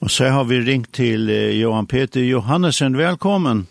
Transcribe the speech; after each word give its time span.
Och 0.00 0.10
så 0.10 0.24
har 0.24 0.44
vi 0.44 0.60
ringt 0.60 0.92
till 0.92 1.28
Johan 1.60 1.86
Peter 1.86 2.20
Johannesen. 2.20 2.96
Välkommen. 2.96 3.66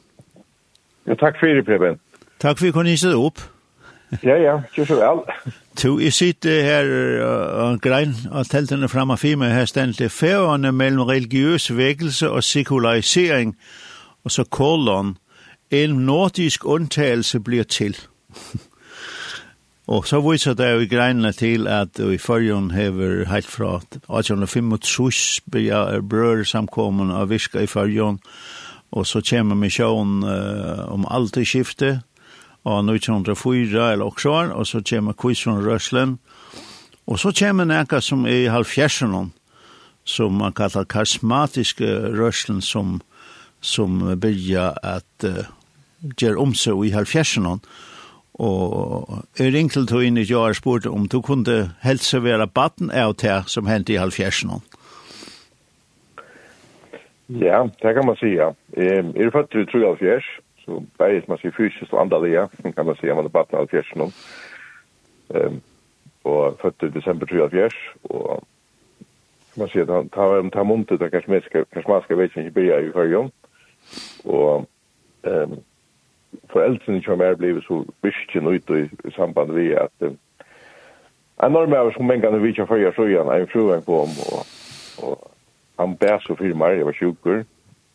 Ja, 1.04 1.16
tack 1.16 1.40
för 1.40 1.48
det, 1.48 1.64
Preben. 1.64 2.00
Tack 2.38 2.60
för 2.60 2.68
att 2.68 2.86
ni 2.86 2.98
kom 2.98 3.26
upp. 3.26 3.40
Ja, 4.22 4.38
ja, 4.38 4.62
ikke 4.72 4.86
så 4.86 4.96
väl. 4.96 5.20
Du, 5.84 6.00
jeg 6.00 6.14
sitter 6.14 6.64
här 6.64 6.86
och 7.62 7.82
grein 7.82 8.16
av 8.32 8.44
tältene 8.44 8.88
framme 8.88 9.18
för 9.18 9.50
her 9.50 9.66
stendt 9.66 9.98
til 9.98 10.10
færene 10.10 10.72
mellan 10.72 11.08
religiös 11.08 11.72
väckelse 11.72 12.30
och 12.30 12.44
sekularisering. 12.44 13.56
Och 14.24 14.32
så 14.32 14.44
kolon. 14.44 15.18
En 15.70 15.90
nordisk 15.90 16.66
undtagelse 16.66 17.40
blir 17.40 17.64
till. 17.64 17.98
Og 19.88 20.04
så 20.08 20.20
viser 20.20 20.56
det 20.60 20.68
jo 20.68 20.82
i 20.84 20.90
greinene 20.92 21.32
til 21.32 21.68
at 21.72 22.00
i 22.04 22.18
førjen 22.20 22.74
hever 22.76 23.24
helt 23.30 23.48
fra 23.48 23.78
1825 23.80 25.48
blir 25.48 26.02
brød 26.04 26.44
samkommen 26.46 27.14
av 27.16 27.30
viska 27.32 27.64
i 27.64 27.72
førjen, 27.72 28.20
og 28.92 29.08
så 29.08 29.22
kommer 29.24 29.56
misjon 29.56 30.24
uh, 30.28 30.92
om 30.92 31.08
alt 31.08 31.40
i 31.40 31.46
skiftet, 31.48 32.04
og 32.68 32.84
1904 32.84 33.94
eller 33.94 34.06
også, 34.06 34.52
og 34.52 34.68
så 34.68 34.84
kommer 34.84 35.16
kvisjon 35.16 35.64
røslen, 35.64 36.20
og 37.08 37.20
så 37.20 37.32
kommer 37.32 37.64
nekka 37.64 38.02
som 38.04 38.26
er 38.28 38.44
i 38.44 38.52
halvfjersen, 38.52 39.32
som 40.04 40.34
man 40.34 40.54
kallar 40.54 40.84
karismatiske 40.84 41.88
røslen, 42.12 42.62
som, 42.62 43.00
som 43.62 44.04
byrja 44.20 44.74
at 44.84 45.24
uh, 45.24 45.46
gjør 46.20 46.44
om 46.44 46.52
seg 46.56 46.84
i 46.84 46.92
halvfjersen, 46.92 47.48
og 47.48 47.64
Og 48.38 49.24
jeg 49.40 49.54
ringte 49.54 49.86
til 49.86 50.04
henne 50.06 50.22
i 50.22 50.34
år 50.34 50.54
og 50.54 50.56
spurte 50.56 50.90
om 50.90 51.08
du 51.08 51.22
kunne 51.22 51.72
helse 51.84 52.24
være 52.24 52.48
baden 52.48 52.92
av 52.92 53.16
det 53.22 53.44
som 53.50 53.66
hendte 53.66 53.94
i 53.94 54.02
halvfjersen. 54.02 54.52
Ja, 57.30 57.64
det 57.82 57.94
kan 57.94 58.06
man 58.06 58.16
si, 58.16 58.36
ja. 58.38 58.52
Jeg 58.78 59.26
er 59.26 59.32
født 59.34 59.52
til 59.52 59.68
73, 59.68 60.24
så 60.66 60.84
bare 60.98 61.24
man 61.28 61.42
sier 61.42 61.52
fysisk 61.58 61.94
og 61.94 62.02
andre 62.02 62.22
det, 62.24 62.46
kan 62.78 62.86
man 62.86 62.96
sige, 62.96 63.16
man 63.16 63.26
er 63.26 63.34
baden 63.34 63.58
av 63.58 63.66
halvfjersen. 63.66 64.14
Um, 65.28 65.62
Og 66.28 66.58
født 66.62 66.80
til 66.80 66.94
desember 66.94 67.26
73, 67.26 67.76
og 68.04 68.44
man 69.58 69.70
sier, 69.72 69.86
ta 70.14 70.26
var 70.28 70.42
en 70.42 70.52
tamuntet, 70.52 71.00
kanskje 71.00 71.32
man 71.88 72.02
skal 72.04 72.20
vise 72.20 72.40
ikke 72.40 72.56
bli 72.58 72.68
i 72.68 72.92
førjon. 72.94 73.32
Og 74.26 74.68
foreldrene 76.52 77.04
som 77.04 77.22
er 77.22 77.36
blevet 77.36 77.64
så 77.64 77.84
virkelig 78.04 78.62
ute 78.62 78.80
i, 78.84 78.90
i 79.08 79.12
samband 79.16 79.52
med 79.54 79.72
at 79.72 80.08
um, 80.08 80.18
en 81.44 81.52
norm 81.52 81.74
av 81.74 81.92
som 81.94 82.10
vi 82.10 82.16
ikke 82.16 82.40
vitja 82.42 82.66
så 82.96 83.06
igjen, 83.06 83.30
en 83.30 83.48
fruan 83.48 83.84
kom, 83.86 84.14
og, 84.32 84.46
og 85.06 85.32
han 85.80 85.98
bæs 85.98 86.26
så 86.26 86.36
fyrt 86.36 86.58
meg, 86.58 86.78
jeg 86.78 86.86
var 86.86 86.98
sjukker, 86.98 87.44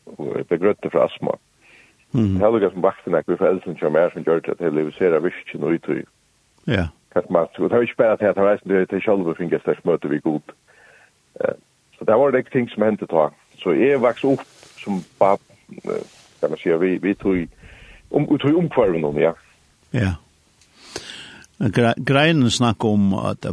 og 0.06 0.36
jeg 0.36 0.46
ble 0.46 0.58
grøtte 0.58 0.90
fra 0.90 1.08
astma. 1.08 1.34
Mm. 2.12 2.36
Det 2.36 2.42
er 2.42 2.52
lukka 2.52 2.70
som 2.70 2.82
vakten 2.82 3.16
vi 3.26 3.36
foreldrene 3.36 3.78
som 3.78 3.96
er 3.96 4.10
som 4.12 4.24
gjør 4.24 4.42
at 4.52 4.60
jeg 4.60 4.72
lever 4.72 4.90
sera 4.90 5.18
virkelig 5.18 5.74
ute 5.74 5.98
i. 5.98 6.04
Ja. 6.66 6.86
Kattmatt, 7.12 7.58
og 7.58 7.70
det 7.70 7.76
er 7.76 7.82
ikke 7.82 7.96
bare 7.98 8.12
at 8.12 8.22
jeg 8.22 8.34
tar 8.34 8.48
reisen 8.48 8.68
til 8.68 8.86
til 9.00 9.10
og 9.10 9.36
finner 9.36 9.58
der 9.66 9.80
møte 9.84 10.08
vi 10.08 10.18
god. 10.18 10.54
Så 11.98 12.04
det 12.06 12.14
var 12.14 12.30
det 12.30 12.46
ting 12.52 12.70
som 12.70 12.82
hendte 12.82 13.06
ta. 13.06 13.28
Så 13.58 13.72
jeg 13.72 14.00
vokste 14.00 14.26
opp 14.26 14.46
som 14.78 15.02
bab, 15.18 15.40
kan 16.40 16.50
man 16.50 16.58
si, 16.58 16.68
vi, 16.68 16.98
vi 16.98 17.14
tog 17.14 17.48
om 18.12 18.28
ut 18.30 18.44
i 18.44 18.52
omkvarven 18.52 19.20
ja. 19.20 19.34
Ja. 19.90 20.14
Greinen 21.96 22.50
snakker 22.50 22.88
om 22.88 23.14
at 23.14 23.46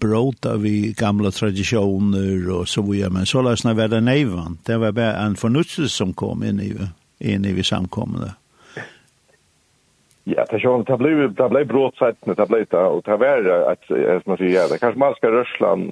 bråta 0.00 0.56
vi 0.56 0.94
gamla 0.98 1.30
tradisjoner 1.30 2.48
og 2.50 2.68
så 2.68 2.82
videre, 2.82 3.10
men 3.10 3.26
så 3.26 3.42
løsna 3.42 3.74
vi 3.78 3.88
det 3.88 4.02
neivan. 4.02 4.58
Det 4.66 4.80
var 4.80 4.92
bare 4.92 5.26
en 5.26 5.36
fornutselse 5.36 5.94
som 5.94 6.14
kom 6.14 6.42
inn 6.42 6.60
i, 6.60 6.72
inn 7.20 7.44
i 7.46 7.52
vi 7.54 7.62
samkommende. 7.62 8.32
Ja, 10.24 10.44
det 10.50 10.60
sjón 10.62 10.84
ta 10.86 10.96
blev 10.96 11.32
ta 11.34 11.48
det 11.50 11.64
brot 11.66 11.96
sætt 11.98 12.20
ta 12.22 12.46
blev 12.46 12.66
ta 12.70 12.84
og 12.94 13.02
ta 13.04 13.16
vær 13.18 13.42
at 13.72 13.80
som 13.88 14.28
man 14.30 14.38
sier 14.38 14.54
ja, 14.54 14.66
det 14.70 14.78
kanskje 14.78 15.02
man 15.02 15.16
skal 15.18 15.34
rørslan 15.34 15.82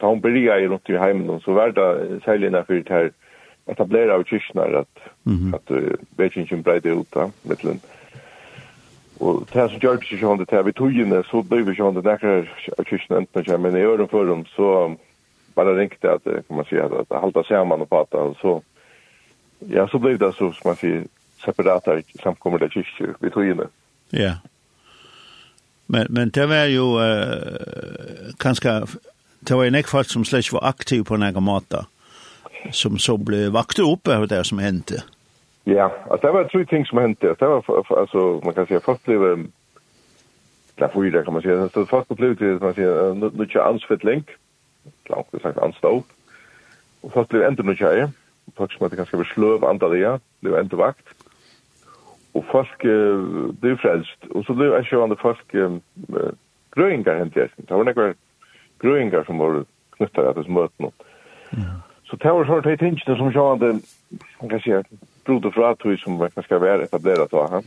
ta 0.00 0.08
hon 0.08 0.22
byrja 0.24 0.56
i 0.62 0.68
rundt 0.72 0.88
i 0.88 0.96
heimen 0.96 1.28
og 1.34 1.42
så 1.44 1.52
vær 1.52 1.74
det 1.76 2.22
særlig 2.24 2.50
når 2.54 2.64
her 2.88 3.10
etablera 3.66 4.14
av 4.14 4.24
kyrknar 4.24 4.74
at, 4.74 5.02
mm 5.24 5.36
-hmm. 5.36 5.54
at 5.54 5.70
uh, 5.70 5.90
vekingen 6.16 6.62
breide 6.62 6.92
ut 6.92 7.14
da, 7.14 7.30
mittlen. 7.42 7.80
Og 9.20 9.46
det 9.52 9.70
som 9.70 9.80
gjør 9.80 9.96
det 9.96 10.12
ikke 10.12 10.36
det 10.38 10.50
her, 10.50 10.62
vi 10.62 10.72
togene, 10.72 11.22
så 11.24 11.42
ble 11.42 11.62
vi 11.64 11.70
ikke 11.70 11.94
det 11.94 12.04
nekker 12.04 12.48
av 12.78 12.84
kyrknar 12.84 13.18
enten 13.18 13.40
ikke, 13.40 13.58
men 13.58 13.76
i 13.76 13.80
øren 13.80 14.08
for 14.08 14.24
dem, 14.24 14.46
så 14.46 14.96
bare 15.54 15.78
ringte 15.78 16.10
at, 16.10 16.22
kan 16.24 16.56
man 16.56 16.64
si, 16.64 16.74
at, 16.76 16.90
det 16.90 17.20
halda 17.20 17.42
sammen 17.42 17.80
og 17.80 17.88
pata, 17.88 18.16
og 18.16 18.36
så, 18.40 18.62
ja, 19.70 19.86
så 19.86 19.98
ble 19.98 20.18
det 20.18 20.34
så, 20.34 20.52
som 20.52 20.64
man 20.64 20.76
sier, 20.76 21.04
separata 21.44 22.00
samkommer 22.22 22.58
det 22.58 22.72
kyrkjer, 22.72 23.14
vi 23.20 23.30
togene. 23.30 23.68
Ja. 24.12 24.34
Men, 25.86 26.06
men 26.10 26.28
det 26.28 26.48
var 26.48 26.64
jo 26.64 26.98
uh, 26.98 28.34
kanskje, 28.40 28.86
det 29.48 29.56
var 29.56 29.64
en 29.64 29.74
ekk 29.74 29.88
folk 29.88 30.10
som 30.10 30.24
slett 30.24 30.52
var 30.52 30.64
aktiv 30.64 31.04
på 31.04 31.14
en 31.14 31.22
egen 31.22 31.42
måte. 31.42 31.76
Ja 31.76 31.93
som 32.70 32.98
så 32.98 33.16
ble 33.16 33.48
vakt 33.52 33.78
opp 33.78 34.08
av 34.08 34.28
det 34.28 34.44
som 34.46 34.58
hendte. 34.58 35.02
Ja, 35.64 35.88
altså 36.10 36.26
det 36.26 36.34
var 36.34 36.48
tre 36.48 36.64
ting 36.64 36.86
som 36.86 36.98
hendte. 36.98 37.36
Det 37.40 37.48
var 37.48 37.64
altså, 37.98 38.40
man 38.44 38.54
kan 38.54 38.66
si, 38.66 38.78
først 38.84 39.04
ble 39.04 39.46
det 40.78 40.90
får 40.92 41.24
kan 41.24 41.32
man 41.32 41.42
säga 41.42 41.68
så 41.68 41.84
først 41.86 42.16
ble 42.16 42.34
det 42.34 42.62
man 42.62 42.74
säger 42.74 43.14
nu 43.14 43.30
nu 43.34 43.46
kör 43.46 43.68
ansfitling. 43.68 44.24
Klart 45.04 45.26
det 45.32 45.42
sagt 45.42 45.58
anståp. 45.58 46.04
og 47.02 47.12
först 47.12 47.30
ble 47.30 47.48
inte 47.48 47.62
nu 47.62 47.74
kör. 47.74 48.10
Faktiskt 48.56 48.80
man 48.80 48.90
det 48.90 48.96
kanske 48.96 49.16
blir 49.16 49.32
slöv 49.34 49.64
andra 49.64 49.88
det 49.88 50.50
var 50.50 50.76
vakt. 50.76 51.06
Og 52.34 52.44
folk 52.50 52.78
ble 53.60 53.76
frelst. 53.76 54.26
Og 54.30 54.44
så 54.44 54.54
ble 54.54 54.64
det 54.64 54.92
ju 54.92 55.02
andra 55.02 55.16
folk 55.16 55.54
grøyngar 56.70 57.18
hendte. 57.18 57.48
Det 57.56 57.70
var 57.70 57.84
några 57.84 58.14
grøyngar 58.78 59.24
som 59.24 59.38
var 59.38 59.64
knyttet 59.96 60.24
av 60.24 60.34
det 60.34 60.44
smöt 60.44 60.78
något. 60.78 61.02
Ja. 61.50 61.83
Så 62.04 62.16
det 62.16 62.32
var 62.32 62.44
sånn 62.44 62.64
här 62.64 62.76
tinget 62.76 63.04
som 63.04 63.32
sånn 63.32 63.32
hade, 63.34 63.72
man 64.40 64.50
kan 64.50 64.60
säga, 64.60 64.84
broder 65.24 65.50
för 65.50 65.70
att 65.70 66.00
som 66.00 66.16
man 66.18 66.44
skal 66.44 66.60
være 66.60 66.84
etableret 66.84 67.34
av 67.34 67.50
han. 67.50 67.64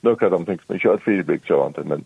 Några 0.00 0.28
de 0.28 0.44
ting 0.44 0.58
som 0.66 0.74
ikke 0.74 0.92
er 0.92 1.02
fyrblick 1.04 1.46
så 1.46 1.66
inte, 1.66 1.84
men 1.84 2.04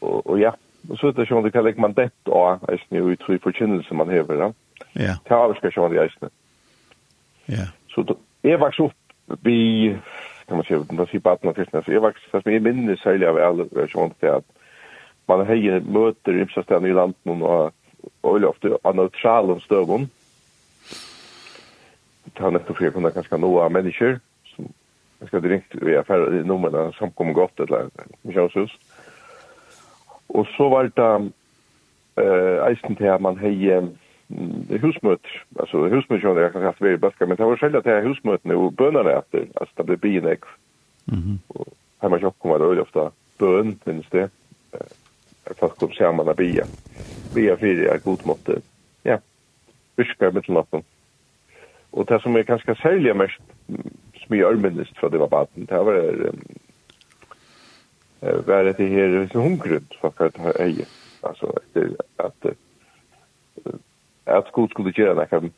og, 0.00 0.26
och 0.26 0.40
ja, 0.40 0.52
og 0.90 0.98
så 0.98 1.08
er 1.08 1.12
det 1.12 1.28
som 1.28 1.42
det 1.42 1.52
kan 1.52 1.64
legge 1.64 1.80
man 1.80 1.92
det 1.92 2.10
och 2.24 2.72
ägstning 2.72 3.02
och 3.02 3.08
uttryck 3.08 3.42
förkynnelse 3.42 3.94
man 3.94 4.08
hever 4.08 4.34
Ja. 4.34 4.52
Ja. 4.92 5.14
Det 5.24 5.34
har 5.34 5.48
vi 5.48 5.58
ska 5.58 5.70
köra 5.70 5.94
i 5.94 5.98
ägstning. 5.98 6.30
Ja. 7.46 7.66
Så 7.88 8.16
jeg 8.42 8.60
vokste 8.60 8.82
opp 8.82 8.94
vi, 9.42 9.96
kan 10.48 10.56
man 10.56 10.64
si 10.64 10.74
man 10.74 11.06
säger 11.06 11.20
på 11.20 11.30
att 11.30 11.44
man 11.44 11.54
så 11.84 11.92
jag 11.92 12.00
vaks, 12.00 12.20
fast 12.30 12.46
jag 12.46 12.62
minns 12.62 13.00
særlig 13.00 13.26
av 13.26 13.36
alle 13.36 13.88
sånn 13.88 14.10
till 14.10 14.28
att 14.28 14.44
man 15.26 15.46
har 15.46 15.80
møter 15.80 16.32
i 16.32 16.40
ymsa 16.40 16.62
i 16.86 16.92
landet 16.92 17.16
og 17.26 17.72
öjligt 18.22 18.48
ofta 18.48 18.68
av 18.82 18.96
neutralen 18.96 19.60
støvun, 19.60 20.10
ta 22.36 22.50
nettopp 22.50 22.76
för 22.76 22.90
kunne 22.90 23.10
kanskje 23.10 23.38
noe 23.38 23.64
av 23.64 23.72
mennesker, 23.72 24.18
som 24.54 24.68
jeg 25.20 25.28
skal 25.28 25.42
direkt 25.42 25.74
i 25.82 25.96
affärer 25.96 26.40
i 26.40 26.44
numren 26.44 26.92
som 26.92 27.10
kommer 27.10 27.32
godt, 27.32 27.60
eller 27.60 27.88
missionshus. 28.22 28.72
Og 30.28 30.46
så 30.56 30.68
var 30.68 30.90
det 30.90 31.12
uh, 32.20 32.66
eisen 32.68 32.96
til 32.96 33.12
at 33.12 33.20
man 33.20 33.38
hej 33.38 33.88
altså 35.60 35.84
alltså 35.84 36.02
som 36.20 36.38
jeg 36.38 36.52
kan 36.52 36.62
haft 36.62 36.82
i 36.82 36.96
bästa, 36.96 37.26
men 37.26 37.36
det 37.36 37.46
var 37.46 37.56
selv 37.56 37.76
at 37.76 37.86
jeg 37.86 38.02
husmøtene 38.02 38.54
og 38.54 38.74
bönerna 38.76 39.18
etter, 39.18 39.46
altså 39.60 39.74
det 39.76 39.86
blev 39.86 39.98
binek. 39.98 40.44
Mm 41.06 41.18
-hmm. 41.18 41.38
Og 41.48 41.66
her 42.02 42.16
i 42.16 42.20
Tjockholm 42.20 42.52
var 42.52 42.58
det 42.58 42.72
øye 42.72 42.80
ofte 42.80 43.10
bøn, 43.38 43.80
finns 43.84 44.06
det. 44.12 44.30
Uh, 44.72 44.80
folk 45.58 45.76
kom 45.78 45.92
sammen 45.92 46.16
samman 46.16 46.28
att 46.28 46.36
bia. 46.36 46.64
fyrir, 47.34 47.56
fyra, 47.56 47.98
god 47.98 48.26
måte. 48.26 48.62
Ja, 49.04 49.18
viskar 49.96 50.30
mittelnatten. 50.30 50.78
Mm 50.78 50.95
Og 51.96 52.08
det 52.08 52.20
som 52.22 52.36
er 52.36 52.44
ganske 52.44 52.74
særlig 52.82 53.16
mest, 53.16 53.40
som 54.20 54.36
jeg 54.36 54.44
ørmennest 54.44 54.98
fra 55.00 55.08
det 55.08 55.20
var 55.20 55.32
baden, 55.32 55.66
det 55.66 55.84
var 55.88 56.00
eh 58.22 58.46
var 58.46 58.64
det 58.64 58.86
här 58.86 59.20
liksom 59.20 59.40
hungrigt 59.40 59.94
för 59.94 60.26
att 60.26 60.36
ha 60.36 60.52
öje. 60.58 60.84
Altså, 61.20 61.46
at, 62.16 62.46
at, 62.46 62.56
att 64.24 64.48
skuld 64.48 64.70
skulle 64.70 64.92
gjøre 64.92 65.14
det 65.14 65.50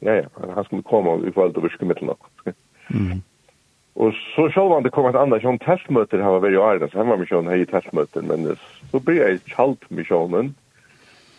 ja 0.00 0.14
ja, 0.14 0.28
han 0.54 0.64
skulle 0.64 0.82
komme 0.82 1.10
och 1.10 1.28
ifall 1.28 1.52
det 1.52 1.62
virke 1.62 1.84
mitt 1.84 2.02
nok. 2.02 2.20
Mm. 2.90 3.22
Og 3.94 4.12
så 4.12 4.48
selv 4.54 4.72
om 4.72 4.82
det 4.82 4.92
kom 4.92 5.06
et 5.06 5.18
annet, 5.18 5.42
sånn 5.42 5.58
testmøter 5.60 6.22
har 6.22 6.40
vært 6.40 6.56
i 6.56 6.62
argt 6.62 6.92
så 6.92 6.98
han 6.98 7.10
var 7.10 7.18
med 7.20 7.28
sån 7.28 7.50
här 7.50 7.64
testmøter, 7.68 8.22
men 8.22 8.56
så 8.90 9.00
ble 9.04 9.18
jeg 9.18 9.42
kjalt 9.50 9.84
med 9.90 10.06
sånn, 10.08 10.54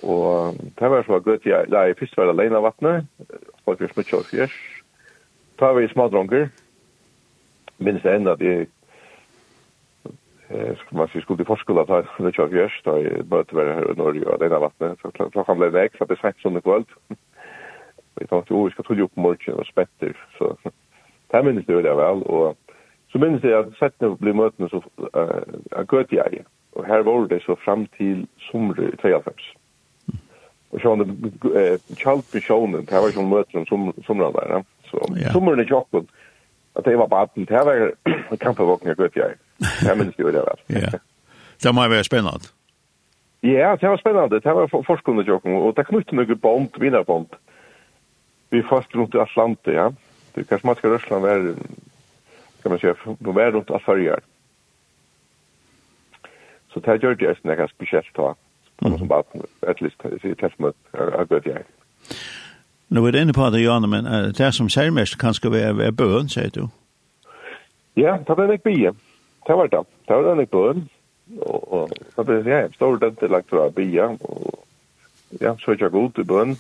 og 0.04 0.60
det 0.80 0.90
var 0.90 1.04
så 1.04 1.20
gott 1.20 1.46
jag 1.46 1.70
la 1.70 1.88
i 1.90 1.94
först 1.94 2.18
var 2.18 2.30
alene 2.30 2.58
av 2.58 2.64
vattnet 2.64 3.06
faktisk 3.66 3.98
mye 3.98 4.18
av 4.18 4.28
fjers. 4.30 4.60
Ta 5.60 5.74
vi 5.78 5.88
små 5.92 6.08
dronker. 6.10 6.50
minst 7.82 8.06
enn 8.06 8.28
at 8.30 8.42
jeg 8.42 8.68
skulle 10.78 11.00
man 11.00 11.08
si, 11.08 11.22
skulle 11.22 11.42
i 11.42 11.48
forskole 11.48 11.86
ta 11.88 12.02
mye 12.20 12.44
av 12.44 12.52
fjers, 12.52 12.76
da 12.86 12.98
jeg 13.02 13.26
møtte 13.32 13.56
være 13.56 13.76
her 13.78 13.92
i 13.92 13.98
Norge 13.98 14.28
og 14.28 14.40
denne 14.42 14.60
vattnet, 14.62 15.00
så 15.02 15.12
klokken 15.16 15.60
ble 15.60 15.72
vekk, 15.74 15.98
så 15.98 16.06
det 16.06 16.18
er 16.18 16.22
sent 16.22 16.42
som 16.42 16.54
det 16.54 16.64
kvöld. 16.66 16.90
Vi 18.20 18.28
tenkte, 18.28 18.54
oh, 18.54 18.66
vi 18.68 18.74
skal 18.76 18.86
tulle 18.86 19.08
opp 19.08 19.16
morgen 19.16 19.60
og 19.60 19.66
spetter, 19.66 20.14
så 20.38 20.54
det 21.32 21.46
minnes 21.46 21.66
det 21.66 21.78
veldig 21.78 21.96
vel, 21.98 22.26
og 22.28 22.58
så 23.12 23.22
minnes 23.24 23.42
det 23.42 23.56
at 23.56 23.72
settene 23.80 24.18
blir 24.20 24.36
møtene, 24.36 24.70
så 24.70 24.84
uh, 25.16 25.84
gøt 25.88 26.12
jeg, 26.12 26.44
og 26.76 26.86
her 26.86 27.08
var 27.08 27.28
det 27.32 27.42
så 27.46 27.56
fram 27.64 27.88
til 27.98 28.28
sommer 28.50 28.80
i 28.84 28.92
93 29.00 29.56
och 30.72 30.80
det 30.98 31.80
kjalt 31.98 32.32
på 32.32 32.40
sjånen, 32.40 32.86
det 32.86 33.00
var 33.02 33.10
ju 33.10 33.22
möten 33.22 33.66
som 33.66 33.94
som 34.06 34.18
der, 34.18 34.32
va 34.32 34.64
så 34.92 35.00
sommaren 35.34 35.60
i 35.60 35.66
kjokken, 35.66 36.08
att 36.74 36.86
det 36.86 36.96
var 36.96 37.08
baden 37.08 37.46
det 37.46 37.64
var 37.64 37.94
kampevåkning 38.38 38.96
kampvågen 38.96 39.12
jag 39.14 39.16
jeg. 39.16 39.38
Det 39.82 39.88
jag 39.88 39.98
minns 39.98 40.20
ju 40.20 40.32
det 40.32 40.44
ja. 40.68 40.90
Det 41.64 41.72
var 41.72 41.90
være 41.90 42.04
spännande 42.04 42.48
ja 43.42 43.76
det 43.76 43.88
var 43.90 43.98
spännande 43.98 44.40
det 44.40 44.54
var 44.54 44.84
forskande 44.84 45.26
choklad 45.26 45.56
och 45.56 45.76
det 45.76 45.84
knytte 45.84 46.16
några 46.16 46.36
bond, 46.36 46.70
vidare 46.80 47.04
band 47.04 47.28
vi 48.50 48.64
fast 48.64 48.96
runt 48.96 49.16
Atlanten 49.16 49.74
ja. 49.74 49.94
Det 50.34 50.44
kanske 50.44 50.68
man 50.68 50.76
ska 50.76 50.90
rösla 50.90 51.20
var 51.20 51.56
kan 52.64 52.72
man 52.72 52.80
säga 52.80 52.94
på 52.94 53.16
rundt 53.34 53.52
runt 53.52 53.72
Afrika 53.72 54.20
så 56.74 56.80
det 56.80 57.04
gjorde 57.04 57.26
jag 57.26 57.38
snäckas 57.38 57.72
speciellt 57.72 58.14
då 58.14 58.36
mm. 58.90 58.98
som 58.98 59.08
bara 59.08 59.24
at 59.68 59.82
least 59.82 60.06
i 60.24 60.34
testmöt 60.36 60.76
har 60.94 61.26
gått 61.26 61.46
jeg. 61.46 61.64
Nå 62.90 63.06
er 63.08 63.12
det 63.12 63.22
inne 63.22 63.34
på 63.34 63.50
det 63.50 63.64
Janne 63.64 63.88
men 63.88 64.08
uh, 64.08 64.32
det 64.38 64.54
som 64.54 64.70
sier 64.70 64.92
mest 64.92 65.20
kan 65.20 65.34
skal 65.34 65.52
være 65.52 65.92
bøen, 65.92 66.30
sier 66.30 66.50
du. 66.50 66.68
Ja, 67.96 68.18
det 68.28 68.38
var 68.38 68.52
ikke 68.52 68.72
bie. 68.72 68.92
Det 69.48 69.56
var 69.58 69.68
det. 69.68 69.86
Det 70.08 70.16
var 70.16 70.40
ikke 70.40 70.52
bøen. 70.52 70.90
Og 71.40 71.74
och 71.74 71.90
så 72.16 72.24
det 72.24 72.46
jag 72.46 72.76
står 72.76 72.98
det 72.98 73.08
inte 73.08 73.28
lagt 73.28 73.50
för 73.50 73.70
bie 73.70 74.04
og 74.04 74.66
ja, 75.40 75.56
så 75.60 75.76
jag 75.80 75.92
går 75.92 76.10
till 76.10 76.26
bön. 76.26 76.56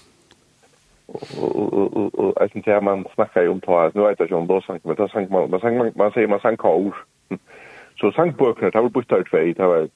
Och 1.07 2.11
Og 2.13 2.33
jeg 2.41 2.49
synes 2.49 2.67
jeg, 2.67 2.83
man 2.83 3.05
snakker 3.13 3.41
jo 3.41 3.51
om 3.51 3.59
på 3.59 3.79
att 3.79 3.95
nu 3.95 4.01
vet 4.01 4.19
ikke 4.19 4.35
om 4.35 4.47
då 4.47 4.61
sang, 4.61 4.81
men 4.83 4.95
da 4.95 5.07
sang 5.07 5.31
man 5.31 5.51
man 5.51 5.59
sang, 5.59 5.77
man 5.77 5.91
man 5.95 6.11
sier 6.11 6.27
man 6.27 6.39
sang 6.39 6.57
kor. 6.57 6.95
Så 7.99 8.11
sank 8.11 8.37
böcker, 8.37 8.69
det 8.69 8.81
var 8.81 8.89
bytt 8.89 9.11
ut 9.11 9.29
för 9.29 9.53
det 9.53 9.67
var 9.67 9.87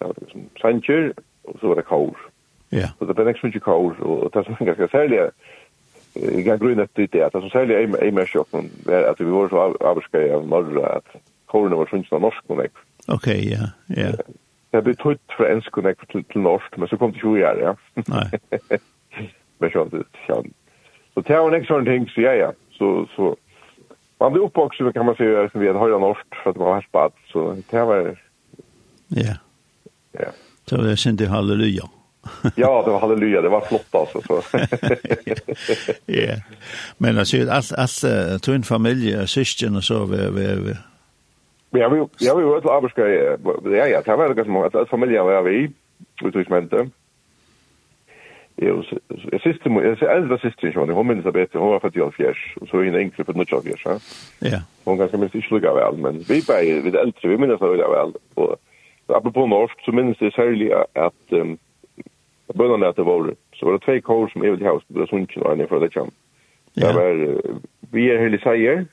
ja, 0.00 0.10
som 0.32 0.48
sanger, 0.60 1.12
og 1.44 1.60
så 1.60 1.68
var 1.70 1.80
det 1.80 1.86
kaur. 1.88 2.24
Ja. 2.72 2.88
Så 2.98 3.06
det 3.06 3.16
ble 3.16 3.28
nekst 3.28 3.44
mykje 3.46 3.62
kaur, 3.64 3.94
og 4.02 4.30
det 4.34 4.44
som 4.46 4.56
er 4.58 4.70
ganske 4.70 4.88
særlig, 4.92 5.20
jeg 6.16 6.44
kan 6.44 6.58
grunne 6.58 6.86
etter 6.86 7.06
det, 7.12 7.22
at 7.22 7.32
det 7.32 7.42
som 7.44 7.52
særlig 7.52 7.76
er 7.76 8.12
mer 8.12 8.28
sjokk, 8.30 8.54
er 8.88 9.10
at 9.10 9.20
vi 9.20 9.30
var 9.30 9.52
så 9.52 9.68
avskai 9.92 10.28
av 10.32 10.46
norra, 10.48 10.98
at 10.98 11.22
kaurene 11.52 11.78
var 11.78 11.90
sunnsna 11.90 12.20
norsk 12.24 12.52
og 12.52 12.60
nekst. 12.62 12.84
Ok, 13.12 13.28
ja, 13.28 13.70
ja. 13.96 14.12
Det 14.74 14.82
ble 14.84 14.96
tøyt 14.98 15.36
fra 15.36 15.48
ensk 15.52 15.78
og 15.78 15.86
nekst 15.86 16.08
til 16.12 16.24
til 16.32 16.44
norsk, 16.44 16.78
men 16.78 16.88
så 16.88 16.98
kom 17.00 17.12
det 17.12 17.22
20 17.22 17.46
år, 17.48 17.62
ja. 17.62 17.74
Nei. 18.12 18.80
Men 19.60 19.70
sjokk, 19.72 19.94
ja. 20.28 20.36
Så 21.14 21.22
det 21.24 21.36
var 21.40 21.54
nekst 21.54 21.70
sånne 21.70 21.88
ting, 21.88 22.08
så 22.12 22.24
ja, 22.26 22.32
ja, 22.36 22.50
så, 22.76 23.06
så, 23.14 23.34
Man 24.20 24.32
blir 24.32 24.46
oppvokset, 24.46 24.94
kan 24.96 25.04
man 25.04 25.16
si, 25.16 25.26
som 25.52 25.60
vi 25.60 25.68
hadde 25.68 25.80
høyre 25.80 26.00
norsk, 26.00 26.26
for 26.42 26.50
at 26.52 26.60
man 26.60 26.70
var 26.70 26.78
helt 26.80 26.92
bad 26.92 27.16
så 27.28 27.50
det 27.70 27.82
var 27.88 28.14
Ja. 29.12 29.34
Ja. 30.18 30.30
Så 30.66 30.76
det 30.76 30.96
synte 30.96 31.26
halleluja. 31.26 31.82
ja, 32.56 32.82
det 32.84 32.90
var 32.90 33.00
halleluja, 33.00 33.42
det 33.42 33.48
var 33.48 33.60
flott 33.60 33.94
altså. 33.94 34.20
så. 34.20 34.42
ja. 36.12 36.34
Men 36.98 37.18
alltså 37.18 37.36
allt 37.50 37.72
allt 37.72 38.42
två 38.42 38.62
familjer, 38.62 39.22
och 39.22 39.28
syskjen 39.28 39.76
og 39.76 39.84
så 39.84 40.04
vi 40.04 40.16
vi 40.16 40.54
vi 40.56 40.74
Ja, 41.70 41.88
vi 41.88 42.26
ja 42.26 42.34
vi 42.34 42.44
var 42.44 42.60
till 42.60 42.70
arbetska 42.70 43.08
ja 43.08 43.86
ja, 43.86 44.02
det 44.04 44.16
var 44.16 44.34
ganska 44.34 44.52
många 44.52 44.66
att 44.66 44.88
familjen 44.88 45.24
var 45.24 45.42
vi 45.42 45.70
utrikesmente. 46.24 46.88
Jag 48.56 48.84
jag 49.32 49.40
syster 49.40 49.70
jag 49.70 50.02
är 50.02 50.16
äldre 50.16 50.38
syster 50.38 50.72
jag 50.74 50.86
hon 50.86 51.06
minns 51.06 51.24
bättre 51.24 51.58
hon 51.58 51.68
var 51.68 51.80
för 51.80 51.90
12 51.90 52.04
år 52.18 52.36
och 52.60 52.68
så 52.68 52.78
är 52.78 52.84
en 52.84 52.94
enkel 52.94 53.24
för 53.24 53.34
19 53.34 53.58
år 53.58 53.76
så. 53.82 53.98
Ja. 54.38 54.60
Hon 54.84 54.98
ganska 54.98 55.16
minst 55.16 55.34
inte 55.34 55.54
lika 55.54 55.74
väl 55.74 55.96
men 55.96 56.18
vi 56.28 56.40
var 56.40 56.82
vi 56.82 56.98
äldre 56.98 57.28
vi 57.28 57.38
minns 57.38 57.60
det 57.60 57.66
väl 57.66 58.12
och 58.34 58.56
apropå 59.08 59.46
norsk 59.46 59.84
så 59.84 59.92
minns 59.92 60.18
det 60.18 60.34
særlig 60.34 60.72
at 60.94 61.32
um, 61.32 61.56
bønderne 62.54 62.88
etter 62.88 63.06
våre, 63.06 63.36
så 63.54 63.66
var 63.66 63.76
det 63.76 63.84
tvei 63.84 64.00
kår 64.00 64.28
som 64.32 64.44
evig 64.44 64.66
haus 64.66 64.84
på 64.86 64.98
Brøsundkjen 64.98 65.46
og 65.46 65.54
en 65.54 65.68
fra 65.68 65.80
det 65.82 65.92
kjent. 65.94 66.14
Det 66.76 66.92
var 66.94 67.22
uh, 67.22 67.56
Vi 67.94 68.10
er 68.10 68.20
Heli 68.20 68.40
Seier, 68.42 68.84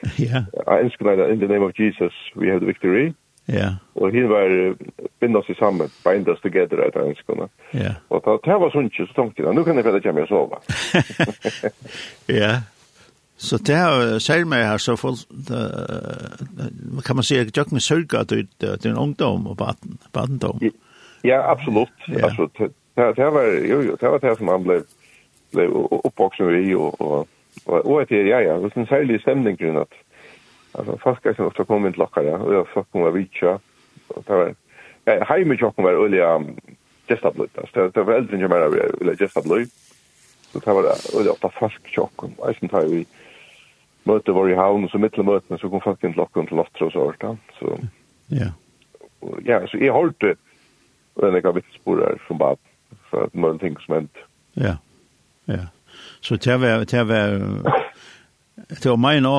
Ja. 0.18 0.44
Jeg 0.66 0.84
ønsker 0.84 1.04
meg, 1.04 1.20
in 1.30 1.40
the 1.40 1.48
name 1.48 1.64
of 1.64 1.72
Jesus, 1.78 2.14
we 2.36 2.48
have 2.48 2.60
the 2.60 2.66
victory. 2.66 3.12
Ja. 3.48 3.68
Og 3.94 4.12
hin 4.14 4.28
var 4.30 4.48
uh, 4.48 4.76
bindas 5.20 5.48
i 5.48 5.54
sammen, 5.58 5.90
bind 6.04 6.28
us 6.28 6.40
together 6.40 6.80
jeg 6.84 7.06
ønsker 7.06 7.34
meg. 7.34 7.48
Ja. 7.74 7.94
Og 8.08 8.24
det 8.44 8.60
var 8.62 8.72
sånn 8.72 8.88
ikke, 8.88 9.08
så 9.10 9.16
tenkte 9.18 9.44
jeg, 9.44 9.54
nå 9.54 9.64
kan 9.66 9.76
jeg 9.76 9.84
bedre 9.84 10.02
komme 10.04 10.26
og 10.26 10.30
sove. 10.30 10.60
Ja. 12.40 12.60
Så 13.40 13.56
det 13.56 13.76
her 13.76 14.18
ser 14.20 14.44
meg 14.44 14.66
her 14.68 14.76
så 14.76 14.98
folk, 15.00 15.22
kan 17.06 17.16
man 17.16 17.24
si, 17.24 17.38
jeg 17.38 17.54
gjør 17.56 17.70
meg 17.72 17.80
sørge 17.80 18.20
at 18.20 18.34
det 18.34 18.68
er 18.68 18.90
en 18.90 18.98
ungdom 19.00 19.46
og 19.48 19.56
badendom. 20.12 20.60
Ja, 21.24 21.40
absolutt. 21.50 21.94
Ja. 22.08 22.28
Altså, 22.28 22.48
det, 22.58 23.16
det, 23.16 23.28
var, 23.32 23.42
jo, 23.42 23.80
jo, 23.80 23.96
det 24.00 24.10
var 24.10 24.18
det 24.18 24.34
som 24.38 24.48
han 24.52 24.64
ble, 24.64 24.76
ble 25.56 25.66
oppvoksen 25.72 26.52
i, 26.58 26.74
og, 26.74 27.00
og, 27.00 27.28
og, 27.64 27.78
og 27.80 28.02
etter, 28.02 28.28
ja, 28.28 28.42
ja, 28.44 28.58
det 28.60 28.72
er 28.74 28.82
en 28.82 28.90
særlig 28.90 29.20
stemning 29.24 29.56
grunn 29.60 29.80
at 29.86 29.96
altså, 30.74 30.98
folk 31.02 31.24
er 31.26 31.38
som 31.38 31.48
ofte 31.48 31.64
kom 31.68 31.88
inn 31.88 31.96
til 31.96 32.04
dere, 32.04 32.36
og 32.40 32.52
jeg 32.54 32.68
fikk 32.74 33.00
noe 33.00 33.14
vitsa, 33.16 33.56
og 34.10 34.26
det 34.26 34.42
var, 34.42 34.52
ja, 35.08 35.16
heime 35.32 35.56
tjokken 35.56 35.88
var 35.88 36.02
olje 36.02 36.28
gestabløyt, 37.08 37.56
altså, 37.56 37.88
det 37.94 38.04
var 38.04 38.20
eldre 38.20 38.36
enn 38.36 38.44
jeg 38.44 38.52
mer 38.52 38.68
av 38.68 38.76
up 38.76 39.16
gestabløyt, 39.24 39.72
så 40.52 40.60
det 40.60 40.76
var 40.76 40.92
olje 41.16 41.32
ofte 41.32 41.52
folk 41.56 41.92
tjokken, 41.94 42.36
og 42.36 42.52
jeg 42.52 42.60
synes 42.60 42.76
tar 42.76 42.88
jo 42.88 43.02
møte 44.08 44.32
var 44.32 44.48
i 44.48 44.54
havn, 44.54 44.84
och 44.84 44.90
så 44.90 44.98
mittel 44.98 45.24
møtene, 45.24 45.58
så 45.58 45.68
kom 45.68 45.80
folk 45.84 46.04
inn 46.04 46.14
til 46.14 46.22
åkken 46.24 46.48
til 46.48 46.56
Lottra 46.56 46.86
og 46.86 46.92
så 46.92 47.04
hørt 47.04 47.22
han. 47.22 47.40
Så, 47.58 47.76
ja. 48.28 48.50
ja, 49.44 49.66
så 49.66 49.78
jeg 49.78 49.92
har 49.92 50.12
det, 50.20 50.36
og 51.14 51.26
den 51.26 51.36
ikke 51.36 51.48
har 51.48 51.58
vitspor 51.58 52.00
her 52.04 52.22
som 52.26 52.38
bare, 52.38 52.56
for 53.10 53.28
at 53.28 53.34
noen 53.34 53.58
ting 53.58 53.76
som 53.84 53.98
hendt. 53.98 54.24
Ja, 54.56 54.78
ja. 55.46 55.68
Så 56.20 56.36
det 56.36 56.60
var, 56.60 56.84
det 56.84 57.08
var, 57.08 57.38
det 58.68 58.90
var 58.90 58.96
min 58.96 59.22
nå, 59.22 59.34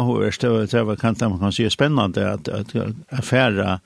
det 0.72 0.84
var 0.86 0.96
kanskje 0.96 1.30
man 1.30 1.40
kan 1.40 1.52
si 1.52 1.69
spännande 1.69 2.31
att 2.34 2.48
att 2.48 2.75
affære, 3.10 3.80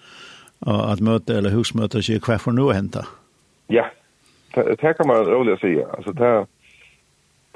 att 0.59 0.99
möte 0.99 1.37
eller 1.37 1.49
husmøte 1.49 2.01
sier 2.03 2.19
kvar 2.19 2.37
för 2.37 2.51
nu 2.51 2.73
hentet. 2.73 3.05
Ja, 3.67 3.85
det, 4.55 4.75
det 4.81 4.93
kan 4.93 5.07
man 5.07 5.25
roligt 5.25 5.59
säga 5.59 5.87
alltså 5.97 6.11
det, 6.11 6.45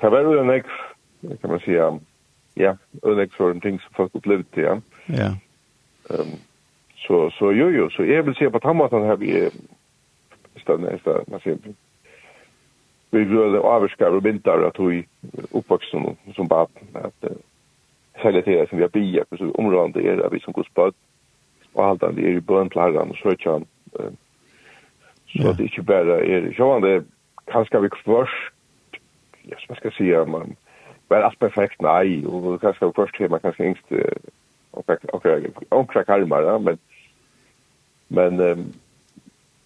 det 0.02 0.10
var 0.10 0.22
jo 0.22 0.40
en, 0.40 0.64
kan 1.42 1.52
man 1.52 1.60
säga, 1.60 2.00
ja, 2.60 2.78
ödlägg 3.04 3.34
för 3.34 3.52
en 3.52 3.62
ting 3.62 3.80
som 3.80 3.94
folk 3.94 4.16
upplevde 4.16 4.62
ja. 4.62 4.82
Ja. 5.06 5.36
Um, 6.10 6.28
så, 6.96 7.32
så 7.32 7.52
jo, 7.52 7.70
jo, 7.70 7.90
så 7.90 8.06
jag 8.06 8.24
vill 8.24 8.36
se 8.36 8.50
på 8.50 8.58
att 8.58 8.64
han 8.64 8.78
var 8.78 8.90
den 8.90 9.04
här 9.04 9.16
vi 9.16 9.50
nästan, 10.54 10.82
nästan, 10.82 11.24
man 11.28 11.40
ser 11.40 11.58
vi 13.12 13.24
vil 13.24 13.56
avskar 13.56 14.14
og 14.14 14.24
vinter 14.24 14.68
at 14.68 14.80
vi 14.80 15.04
uppvuxen 15.52 16.18
som 16.36 16.48
bad 16.48 16.70
bara 16.94 17.04
att 17.04 17.26
sälja 18.22 18.42
till 18.42 18.68
som 18.70 18.78
vi 18.78 18.84
har 18.84 18.90
bier, 18.90 19.26
så 19.38 19.52
området 19.52 19.96
är 19.96 20.30
vi 20.30 20.40
som 20.40 20.54
går 20.54 20.64
spød, 20.64 20.94
og 21.74 21.86
alt 21.86 22.02
det 22.02 22.08
är 22.08 22.32
ju 22.32 22.42
bön 22.42 22.70
till 22.70 22.82
herran 22.82 23.10
och 23.10 23.18
sökjan. 23.18 23.66
Så 25.28 25.54
det 25.54 25.60
är 25.60 25.62
inte 25.62 25.82
bara 25.82 26.20
är, 26.20 26.54
så 26.58 26.66
var 26.66 26.80
det 26.82 27.04
kanskje 27.48 27.80
vi 27.80 27.90
først, 28.06 28.54
ja, 29.44 29.56
som 29.58 29.74
jeg 29.74 29.78
skal 29.78 29.92
si, 29.92 30.10
man, 30.32 30.56
var 31.10 31.22
allt 31.22 31.40
perfekt, 31.40 31.82
nei 31.82 32.26
og 32.26 32.42
nej. 32.42 32.54
Och 32.54 32.62
kanske 32.62 32.92
först 32.96 33.20
hemma, 33.20 33.40
kanske 33.40 33.66
inte 33.66 34.14
omkra 35.70 36.04
karmar, 36.04 36.60
men 36.60 36.78
men 38.08 38.40
um, 38.40 38.74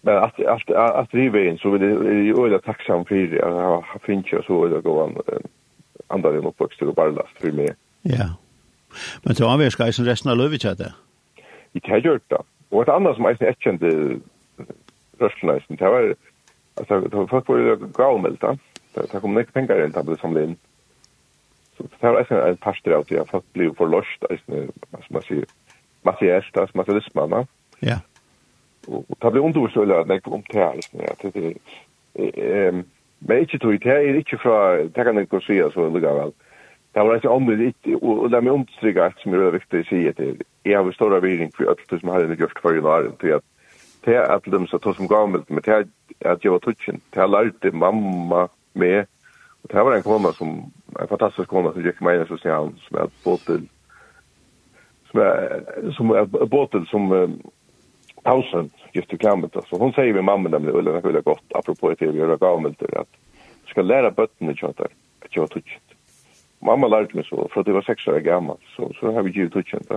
men 0.00 0.16
att 0.16 0.40
att 0.40 0.70
att 0.70 1.10
driva 1.10 1.40
in 1.40 1.58
så 1.58 1.70
vill 1.70 1.82
jag 2.28 2.46
öla 2.46 2.58
tacksam 2.58 3.04
för 3.04 3.14
det. 3.14 3.36
Jag 3.36 3.84
finns 4.02 4.32
ju 4.32 4.42
så 4.42 4.66
öla 4.66 4.80
gå 4.80 5.04
an 5.04 5.22
andra 6.06 6.30
den 6.30 6.44
uppväxt 6.44 6.82
och 6.82 6.94
ballast 6.94 7.38
för 7.40 7.52
mig. 7.52 7.74
Ja. 8.02 8.36
Men 9.22 9.34
så 9.34 9.48
anvärs 9.48 9.76
gejsen 9.78 10.04
resten 10.04 10.30
av 10.30 10.36
lövet 10.36 10.62
hade. 10.62 10.94
I 11.72 11.80
tägjort 11.80 12.22
det, 12.28 12.42
Och 12.68 12.82
ett 12.82 12.88
annat 12.88 13.16
som 13.16 13.24
jag 13.24 13.32
inte 13.32 13.54
kände 13.58 14.18
röstnäsen, 15.18 15.76
det 15.76 15.84
var 15.84 16.14
alltså 16.74 17.00
det 17.00 17.16
var 17.16 17.26
folk 17.26 17.46
på 17.46 17.76
gaumelt. 17.96 18.40
Det 18.94 19.20
kom 19.20 19.34
mycket 19.34 19.54
pengar 19.54 19.76
rent 19.76 19.96
att 19.96 20.20
samla 20.20 20.40
in. 20.40 20.46
Mm 20.46 20.56
Så 21.76 21.86
det 21.90 22.02
var 22.02 22.20
eisen 22.20 22.38
en 22.38 22.56
parster 22.62 22.94
av 22.94 23.06
det, 23.08 23.20
at 23.20 23.30
folk 23.30 23.44
blir 23.52 23.74
forløst, 23.78 24.26
eisen, 24.30 24.70
som 24.92 25.16
man 25.16 25.26
sier, 25.26 25.46
materielt, 26.06 26.56
altså 26.56 26.78
materialismene. 26.78 27.44
Ja. 27.82 27.98
Og 28.86 29.06
det 29.22 29.32
blir 29.32 29.46
undervisøyelig 29.48 29.96
at 29.96 30.12
jeg 30.12 30.26
om 30.28 30.44
det 30.52 30.60
her, 30.60 30.76
eisen, 30.78 31.00
det 32.14 32.32
er, 32.36 32.82
men 33.26 33.38
ikke 33.38 33.58
tog, 33.58 33.72
det 33.72 33.92
er 33.92 34.18
ikke 34.20 34.38
fra, 34.38 34.58
det 34.84 35.04
kan 35.06 35.16
jeg 35.16 35.26
ikke 35.26 35.40
si, 35.46 35.58
altså, 35.58 35.88
lukka 35.88 36.12
vel, 36.12 36.32
Det 36.94 37.02
var 37.02 37.14
ikke 37.14 37.28
det 37.28 37.94
og 38.02 38.30
det 38.30 38.36
er 38.36 38.44
meg 38.46 38.52
omstrykka 38.54 39.06
et 39.06 39.22
som 39.22 39.34
er 39.34 39.50
viktig 39.50 39.80
å 39.80 39.86
si 39.88 40.02
at 40.06 40.20
jeg 40.20 40.76
har 40.76 40.92
stått 40.94 41.16
av 41.16 41.24
viring 41.26 41.50
for 41.50 41.66
alt 41.66 41.82
det 41.90 41.98
som 42.00 42.12
har 42.14 42.36
gjort 42.38 42.60
for 42.62 42.76
i 42.76 42.80
Naren, 42.84 43.16
til 43.18 43.34
at 43.34 43.42
det 44.04 44.14
er 44.14 44.30
at 44.30 44.44
de 44.44 44.66
som 44.68 45.08
gammelt, 45.08 45.50
men 45.50 45.62
det 45.64 45.72
er 45.72 45.84
at 46.20 46.44
jeg 46.44 46.52
var 46.52 46.62
tutsin, 46.62 47.02
det 47.14 47.22
er 47.22 47.26
lærte 47.26 47.72
mamma 47.72 48.46
med 48.74 49.06
Och 49.64 49.70
det 49.74 49.82
var 49.82 49.92
en 49.92 50.02
kona 50.02 50.32
som, 50.32 50.72
en 51.00 51.08
fantastisk 51.08 51.48
kona 51.48 51.72
som 51.72 51.84
gick 51.84 52.00
med 52.00 52.22
i 52.22 52.26
så 52.28 52.36
snäll, 52.36 52.70
som 52.88 52.98
är 52.98 53.08
båtel, 53.24 53.68
som 55.10 55.20
är, 55.20 55.62
som 55.96 56.10
är 56.10 56.24
båtel 56.46 56.86
som 56.86 57.12
um, 57.12 57.42
pausen 58.22 58.70
just 58.92 59.12
i 59.12 59.18
klammet. 59.18 59.56
Så 59.70 59.78
hon 59.78 59.92
säger 59.92 60.14
med 60.14 60.24
mamma 60.24 60.48
nämligen, 60.48 60.78
eller 60.78 61.12
det 61.12 61.18
är 61.18 61.22
gott, 61.22 61.44
apropå 61.54 61.94
det 61.98 62.06
vi 62.06 62.18
gör 62.18 62.36
gammalt, 62.36 62.82
att 62.82 63.08
du 63.64 63.70
ska 63.70 63.82
lära 63.82 64.10
bötten 64.10 64.50
i 64.50 64.54
tjötar, 64.54 64.88
att 65.24 65.36
jag 65.36 65.50
tutsigt. 65.50 65.94
Mamma 66.58 66.88
lärde 66.88 67.14
mig 67.14 67.24
så, 67.24 67.48
för 67.52 67.60
att 67.60 67.66
jag 67.66 67.74
var 67.74 67.82
sex 67.82 68.08
år 68.08 68.20
gammal, 68.20 68.56
så, 68.76 68.92
så 69.00 69.12
har 69.12 69.22
vi 69.22 69.30
givit 69.30 69.52
tutsigt. 69.52 69.90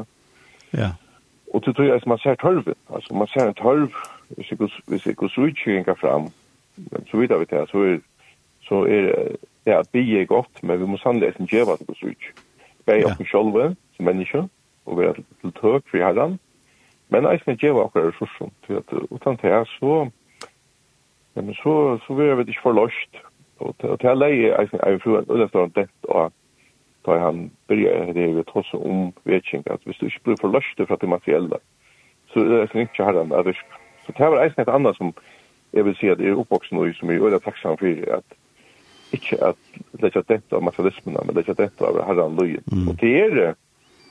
Ja. 0.72 0.96
Och 1.54 1.62
det 1.62 1.74
tror 1.74 1.88
jag 1.88 1.98
att 1.98 2.06
man 2.06 2.18
ser 2.18 2.36
törven, 2.36 2.76
alltså 2.88 3.16
man 3.16 3.28
ser 3.28 3.48
en 3.48 3.54
törv, 3.54 3.90
hvis 4.86 5.06
jeg 5.06 5.16
går 5.16 5.28
så 5.28 5.42
utkyringa 5.42 5.96
fram, 5.96 6.30
så 7.12 7.18
vidt 7.18 7.32
vi 7.32 7.46
det, 7.46 7.70
så 7.70 7.84
er 7.84 8.00
så 8.68 8.86
er 8.86 9.36
det 9.68 9.76
at 9.76 9.90
vi 9.94 10.04
er 10.16 10.26
godt, 10.26 10.64
men 10.64 10.80
vi 10.80 10.88
må 10.88 10.98
sannelig 10.98 11.28
eisen 11.28 11.50
djeva 11.52 11.76
til 11.78 11.92
oss 11.92 12.04
ut. 12.04 12.28
Vi 12.88 12.96
er 12.96 13.10
oppe 13.10 13.28
sjolve 13.28 13.74
som 13.98 14.08
mennesker, 14.08 14.48
og 14.88 15.00
vi 15.00 15.08
er 15.10 15.20
til 15.42 15.54
tøk 15.60 15.90
for 15.92 16.00
herren, 16.00 16.38
men 17.12 17.28
eisen 17.28 17.60
djeva 17.60 17.86
akkurat 17.86 18.14
ressursen, 18.14 18.54
til 18.66 18.80
at 18.80 18.94
utan 19.12 19.40
det 19.42 19.52
her 19.52 19.68
så, 19.78 19.94
ja, 21.36 21.42
men 21.42 21.56
så, 21.60 21.98
så 22.06 22.16
vi 22.16 22.30
er 22.30 22.40
vi 22.40 22.48
ikke 22.48 22.68
forløst, 22.70 23.24
og 23.60 23.76
til 23.82 23.98
jeg 24.04 24.18
leie 24.18 24.56
eisen 24.62 24.80
er 24.84 24.96
jo 24.96 25.04
fru 25.04 25.18
en 25.18 25.32
ullestor 25.36 25.72
dent, 25.76 26.12
og 26.16 26.32
da 27.08 27.18
han 27.24 27.52
byrja 27.68 28.14
det 28.14 28.28
vi 28.36 28.44
tås 28.52 28.74
om 28.74 29.12
vetsing, 29.26 29.64
at 29.72 29.84
hvis 29.84 29.98
du 29.98 30.06
ikke 30.06 30.24
blir 30.24 30.42
forløst 30.42 30.88
fra 30.88 30.98
det 31.02 31.10
materielle, 31.10 31.60
så 32.32 32.40
er 32.40 32.50
det 32.52 32.62
eisen 32.62 32.86
ikke 32.86 33.08
herren 33.08 33.32
er 33.32 33.48
virka. 33.48 33.84
Så 34.06 34.14
det 34.18 34.32
var 34.32 34.44
eisen 34.44 34.62
et 34.62 34.72
annet 34.72 34.96
som 34.96 35.14
jeg 35.74 35.86
vil 35.86 35.96
si 36.00 36.08
at 36.08 36.20
jeg 36.20 36.32
er 36.32 36.40
oppvoksen 36.40 36.78
og 36.80 36.94
som 36.96 37.10
jeg 37.10 37.20
er 37.20 37.24
veldig 37.24 37.42
takksam 37.44 37.78
for, 37.80 38.04
at 38.18 38.38
ikke 39.12 39.38
at 39.46 39.58
lägga 39.92 40.22
detta 40.28 40.56
av 40.56 40.64
materialismen, 40.64 41.18
men 41.26 41.36
lägga 41.36 41.54
detta 41.54 41.86
av 41.86 42.02
herran 42.08 42.36
löjen. 42.36 42.64
Mm. 42.72 42.88
Och 42.90 42.96
det 42.96 43.22
är 43.22 43.56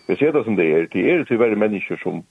vi 0.06 0.16
ser 0.16 0.32
det 0.32 0.44
som 0.44 0.56
det 0.56 0.64
är, 0.64 0.88
det 0.92 1.10
är 1.10 1.24
tyvärr 1.24 1.56
människor 1.56 1.96
som 1.96 2.22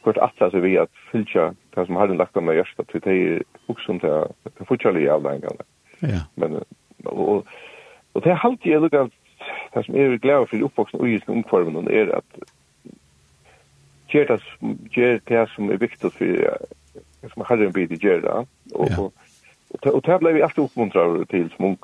kort 0.00 0.16
attra 0.16 0.50
sig 0.50 0.60
vid 0.60 0.78
att 0.78 0.90
fylla 1.12 1.54
det 1.74 1.86
som 1.86 1.96
herren 1.96 2.16
lagt 2.16 2.34
dem 2.34 2.50
i 2.50 2.56
hjärsta, 2.56 2.84
till 2.84 3.00
det 3.00 3.12
är 3.12 3.42
också 3.66 3.92
inte 3.92 4.28
fortfarande 4.66 5.12
avlängarna. 5.12 5.62
Ja. 5.98 6.20
Men, 6.34 6.64
och, 7.04 7.46
och 8.12 8.20
det 8.20 8.30
är 8.30 8.46
alltid 8.46 8.72
jag 8.72 8.82
lukar 8.82 9.10
det 9.72 9.84
som 9.84 9.94
är 9.94 10.16
glad 10.16 10.48
för 10.48 10.62
uppvuxen 10.62 11.00
och 11.00 11.08
just 11.08 11.28
omkvarmen 11.28 11.88
är 11.88 12.16
att 12.16 12.38
ger 14.08 14.26
det, 14.26 14.40
ger 14.90 15.20
det 15.24 15.50
som 15.50 15.70
är 15.70 15.76
viktigt 15.76 16.12
för 16.12 16.58
som 17.34 17.44
herren 17.48 17.72
blir 17.72 17.86
det 17.86 18.02
ger 18.02 18.20
det. 18.20 18.46
Och, 18.74 18.88
ja. 18.90 19.00
och, 19.00 19.12
och, 19.68 19.94
och 19.94 20.02
det 20.02 20.18
blev 20.18 20.34
vi 20.34 20.42
alltid 20.42 20.64
uppmuntrar 20.64 21.24
till 21.24 21.50
som 21.50 21.64
ung. 21.64 21.78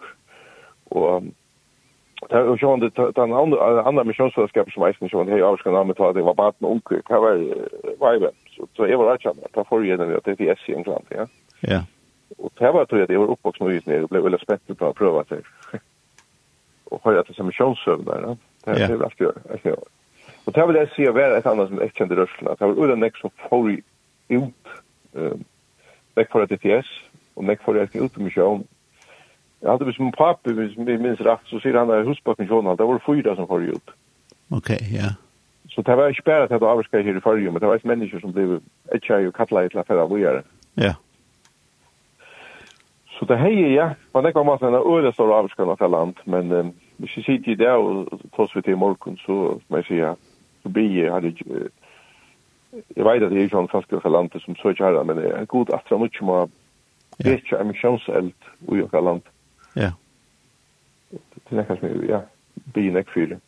Og 0.95 1.27
det 2.31 2.39
er 2.39 2.49
jo 2.49 2.57
sånn, 2.61 2.83
den 2.83 3.35
andre 3.37 3.83
andre 3.83 4.05
misjonsfellesskapen 4.09 4.73
som 4.73 4.87
eisen 4.87 5.11
sånn, 5.13 5.29
hei, 5.31 5.43
jeg 5.43 5.61
skal 5.61 5.77
nærmere 5.77 5.99
ta 5.99 6.13
det, 6.17 6.25
var 6.25 6.39
baten 6.39 6.67
og 6.67 6.79
unge, 6.79 7.03
hva 7.11 7.21
var 7.23 7.43
veiben? 8.01 8.39
Så 8.77 8.89
jeg 8.89 8.99
var 9.01 9.13
rett 9.13 9.27
sammen, 9.27 9.45
da 9.53 9.65
får 9.69 9.85
jeg 9.85 9.93
gjennom 9.93 10.15
at 10.17 10.31
det 10.31 10.49
er 10.49 10.63
i 10.65 10.77
England, 10.79 11.13
ja. 11.13 11.27
Ja. 11.67 11.83
Og 12.41 12.51
det 12.59 12.73
var 12.75 12.89
tror 12.89 13.03
jeg 13.03 13.11
jeg 13.13 13.21
var 13.21 13.35
oppvokst 13.35 13.63
med 13.63 13.77
uten, 13.77 13.93
jeg 13.93 14.09
ble 14.11 14.23
veldig 14.25 14.41
spett 14.41 14.73
på 14.73 14.89
å 14.89 14.97
prøve 14.97 15.23
at 15.23 15.35
jeg, 15.37 15.45
og 16.91 17.03
det 17.05 17.21
er 17.21 17.37
som 17.37 17.53
der, 18.07 18.25
ja. 18.25 18.35
Det 18.67 18.83
er 18.83 18.97
det 18.97 19.05
alltid 19.05 19.27
gjør, 19.27 19.83
Og 20.47 20.55
det 20.55 20.65
vil 20.69 20.77
jeg 20.77 20.89
si 20.95 21.05
å 21.07 21.15
være 21.15 21.37
et 21.39 21.47
annet 21.47 21.69
som 21.69 21.81
jeg 21.81 21.93
kjente 21.95 22.17
rørsla. 22.19 22.55
Det 22.59 22.67
var 22.67 22.81
uden 22.83 23.01
nek 23.03 23.19
som 23.21 23.31
får 23.45 23.69
ut, 24.31 24.73
nek 26.17 26.33
for 26.33 26.43
et 26.43 26.55
ETS, 26.57 26.91
og 27.37 27.47
nek 27.47 27.63
for 27.63 27.79
et 27.79 27.95
ut 27.95 28.19
i 28.19 28.25
misjon, 28.25 28.65
Jag 29.61 29.71
hade 29.71 29.93
som 29.93 30.13
pappa, 30.13 30.51
om 30.51 30.71
jag 30.77 31.01
minns 31.01 31.21
rätt, 31.21 31.41
så 31.45 31.61
säger 31.61 31.77
han 31.77 31.91
att 31.91 32.07
husbackpensionen, 32.07 32.77
det 32.77 32.85
var 32.85 33.03
fyra 33.07 33.37
som 33.37 33.47
får 33.47 33.65
ut. 33.65 33.91
Okej, 34.49 34.77
okay, 34.77 34.89
ja. 34.91 35.03
Yeah. 35.03 35.13
Så 35.69 35.83
det 35.83 35.97
var 35.97 36.09
inte 36.09 36.23
bara 36.25 36.43
att 36.43 36.49
det 36.49 36.59
var 36.59 36.73
avskar 36.73 37.01
här 37.01 37.17
i 37.17 37.21
förrjum, 37.21 37.53
men 37.53 37.61
det 37.61 37.67
var 37.67 37.75
inte 37.75 37.87
människor 37.87 38.21
som 38.21 38.33
blev 38.33 38.61
ätjare 38.93 39.29
och 39.29 39.35
kattlade 39.35 39.69
till 39.69 39.79
affärer 39.79 40.13
och 40.13 40.19
göra. 40.19 40.43
Ja. 40.75 40.95
Så 43.19 43.25
det 43.25 43.37
här 43.37 43.51
är, 43.51 43.71
ja, 43.71 43.91
man 44.13 44.23
tänker 44.23 44.41
om 44.41 44.49
att 44.49 44.61
den 44.61 44.75
är 44.75 44.99
öre 44.99 45.13
stora 45.13 45.35
avskarna 45.35 45.77
för 45.77 45.89
land, 45.89 46.17
men 46.25 46.53
um, 46.53 46.73
hvis 46.97 47.17
jag 47.17 47.25
sitter 47.25 47.51
i 47.51 47.55
det 47.55 47.73
och 47.73 48.21
trots 48.37 48.57
vi 48.57 48.63
till 48.63 48.77
morgon 48.77 49.17
så, 49.17 49.61
som 49.67 49.77
jag 49.77 49.87
säger, 49.87 50.17
så 50.63 50.69
blir 50.69 51.05
jag, 51.05 51.13
hade, 51.13 51.33
jag 52.89 53.05
vet 53.05 53.23
att 53.23 53.31
det 53.31 53.37
är 53.37 53.43
ju 53.43 53.49
sån 53.49 53.69
fast 53.69 53.89
för 53.89 54.11
landet 54.11 54.43
som 54.43 54.55
så 54.55 54.75
kärra, 54.75 55.05
men 55.05 55.17
det 55.17 55.31
är 55.31 55.45
god 55.45 55.71
att 55.71 55.89
det 55.89 55.95
är 55.95 55.99
mycket 55.99 56.19
som 56.19 56.29
har 56.29 56.49
Ja. 57.17 57.31
Det 57.31 57.53
är 57.53 57.61
en 57.61 57.69
missionseld 57.69 58.33
land. 58.69 59.05
landet. 59.05 59.25
Ja. 59.77 59.93
Det 61.49 61.57
är 61.57 61.65
kanske 61.65 61.89
ja, 62.09 62.23
bin 62.75 62.97
ek 62.97 63.09
för. 63.11 63.39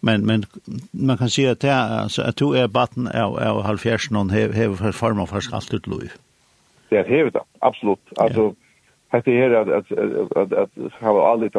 Men 0.00 0.26
men 0.26 0.44
man 0.90 1.18
kan 1.18 1.30
se 1.30 1.48
att 1.48 1.60
det 1.60 1.74
alltså 1.74 2.22
att 2.22 2.36
du 2.36 2.58
är 2.58 2.68
batten 2.68 3.06
av 3.06 3.38
av 3.38 3.62
halvfjärsen 3.62 4.14
någon 4.14 4.30
har 4.30 4.52
har 4.82 4.92
form 4.92 5.26
för 5.26 5.54
allt 5.54 5.74
ut 5.74 5.86
lov. 5.86 6.10
Det 6.88 6.96
är 6.96 7.04
hevet 7.04 7.36
absolut. 7.58 7.98
Alltså 8.16 8.54
at, 9.10 9.28
at, 9.28 9.68
att 9.68 9.92
att 10.36 10.52
att 10.52 10.52
att 10.52 10.92
ha 11.00 11.30
allt 11.32 11.54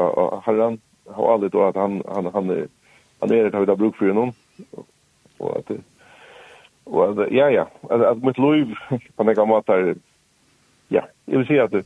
herren, 0.45 0.79
han 1.05 1.15
har 1.15 1.33
aldrig 1.33 1.55
att 1.55 1.75
han 1.75 2.03
han 2.07 2.25
han 2.33 2.67
han 3.19 3.31
är 3.31 3.49
det 3.49 3.57
av 3.57 3.65
det 3.65 3.75
bruk 3.75 3.95
för 3.95 4.07
honom. 4.07 4.33
Och 5.37 5.57
att 5.57 5.71
at, 6.85 7.31
ja, 7.31 7.49
ja. 7.49 7.67
at, 7.89 8.01
at 8.01 8.23
mitt 8.23 8.37
liv 8.37 8.75
på 9.15 9.23
några 9.23 9.45
måter, 9.45 9.95
ja. 10.87 11.01
jeg 11.25 11.37
vill 11.37 11.47
säga 11.47 11.63
att 11.63 11.71
det, 11.71 11.85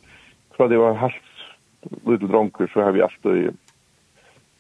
fra 0.58 0.68
det 0.68 0.78
var 0.78 0.94
helt 0.94 1.35
liten 2.06 2.28
dronker 2.28 2.68
så 2.74 2.82
har 2.82 2.92
vi 2.92 3.02
alltid 3.02 3.58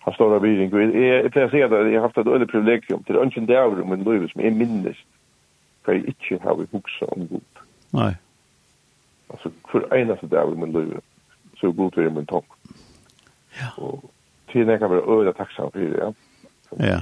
har 0.05 0.13
stora 0.13 0.39
byring. 0.39 0.69
Jag, 0.71 1.23
jag 1.23 1.31
pleier 1.33 1.47
å 1.47 1.51
si 1.51 1.61
at 1.65 1.71
jeg 1.73 1.97
har 1.97 2.05
haft 2.05 2.19
et 2.21 2.27
øyelig 2.29 2.47
privilegium 2.51 3.03
til 3.07 3.17
ønsken 3.17 3.47
det 3.49 3.57
om 3.57 3.89
min 3.89 4.03
liv 4.05 4.27
som 4.29 4.43
er 4.45 4.53
minnes 4.53 4.99
hva 5.85 5.95
jeg 5.95 6.13
ikke 6.13 6.37
har 6.43 6.57
vi 6.59 6.67
huksa 6.71 7.09
om 7.15 7.25
god. 7.29 7.63
Nei. 7.97 8.11
Altså, 9.33 9.49
hver 9.71 9.87
eneste 9.97 10.29
dæver 10.29 10.53
om 10.53 10.61
min 10.61 10.75
liv 10.75 10.93
så 11.57 11.71
god 11.71 11.97
är 11.97 12.09
min 12.09 12.25
tank. 12.25 12.45
Ja. 13.57 13.71
Og 13.77 14.11
tiden 14.51 14.69
jeg 14.69 14.79
kan 14.79 14.89
vara 14.89 15.17
øyelig 15.17 15.35
tacksam 15.35 15.71
för 15.71 15.79
det, 15.79 15.97
ja. 15.97 16.13
Ja. 16.79 16.99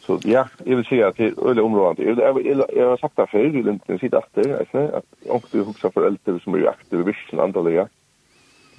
Så 0.00 0.20
ja, 0.24 0.48
jag 0.64 0.76
vill 0.76 0.84
säga 0.84 1.08
at 1.08 1.16
det 1.16 1.26
er 1.26 1.48
øyelig 1.48 1.62
områdende. 1.62 2.04
jag 2.04 2.36
jeg, 2.36 2.46
jeg, 2.46 2.64
jeg 2.76 2.86
har 2.86 2.96
sagt 2.96 3.16
det 3.16 3.28
før, 3.32 3.38
jeg 3.38 3.52
vil 3.52 3.74
ikke 3.74 3.98
sitte 3.98 4.16
etter, 4.16 4.56
at 4.56 4.68
jeg 4.72 4.96
ikke 5.44 5.90
för 5.90 6.06
äldre 6.06 6.40
som 6.40 6.54
är 6.54 6.68
aktiva 6.68 7.02
i 7.02 7.04
virkelig 7.04 7.40
andaliga. 7.40 7.80
Ja 7.80 8.03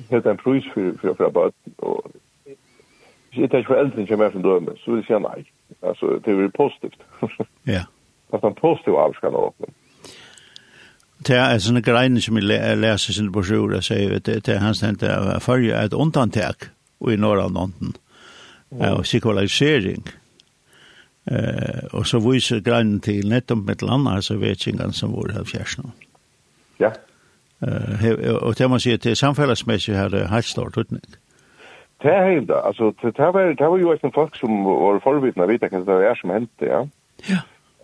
helt 0.10 0.25
en 0.25 0.38
pris 0.38 0.64
för 0.74 0.98
för 1.02 1.14
för 1.14 1.30
bara 1.30 1.52
och 1.78 2.12
det 3.36 3.54
är 3.54 3.64
för 3.64 3.75
äldre 3.75 4.08
som 4.08 4.22
är 4.22 4.30
från 4.30 4.42
döme 4.42 4.72
så 4.86 4.92
vill 4.92 5.06
säga 5.06 5.20
nej. 5.20 5.52
Alltså 5.82 6.20
det 6.24 6.32
är 6.32 6.48
positivt. 6.48 7.00
Ja. 7.64 7.82
Fast 8.30 8.44
en 8.44 8.56
positiv 8.56 8.94
avskan 8.94 9.36
av 9.36 9.44
öppna. 9.44 9.66
Det 11.18 11.36
är 11.36 11.60
såna 11.60 11.80
grejer 11.80 12.20
som 12.20 12.38
jag 12.38 12.78
läser 12.78 13.14
sin 13.14 13.32
brosjur 13.32 13.75
och 13.75 13.84
säger 13.84 14.18
att 14.18 14.24
det 14.24 14.48
är 14.48 14.60
hans 14.60 14.80
tänkte 14.80 15.40
följa 15.42 15.84
ett 15.84 15.94
undantag 15.94 16.56
och 16.98 17.14
i 17.14 17.18
norra 17.18 17.48
London. 17.48 17.94
Och 18.70 19.06
sekularisering. 19.06 20.04
Eh 21.25 21.86
och 21.92 22.08
så 22.08 22.20
visar 22.20 22.60
grejen 22.60 23.00
till 23.00 23.30
nettom 23.30 23.66
med 23.66 23.82
landa 23.82 24.22
så 24.22 24.38
vet 24.38 24.68
jag 24.68 24.96
som 24.96 25.12
var 25.12 25.40
av 25.40 25.44
fjärsen. 25.44 25.92
Ja. 26.78 26.94
Eh 27.62 28.35
og 28.41 28.57
det 28.57 28.69
man 28.69 28.79
sier 28.79 28.97
til 28.97 29.15
samfellesmessig 29.15 29.95
har 29.95 30.09
det 30.09 30.27
helt 30.29 30.45
stort 30.45 30.77
utnytt. 30.77 31.19
Det 32.03 32.12
er 32.12 32.29
helt, 32.29 32.51
altså, 32.51 32.93
det 33.01 33.17
var, 33.17 33.41
det 33.55 33.67
var 33.69 33.77
jo 33.77 33.93
ikke 33.93 34.12
folk 34.13 34.35
som 34.35 34.65
var 34.65 35.00
forbytende 35.03 35.45
å 35.45 35.50
vite 35.50 35.69
hva 35.71 35.79
det 35.88 36.07
er 36.09 36.19
som 36.19 36.29
hendte, 36.29 36.65
ja. 36.67 36.81
Ja. 37.29 37.39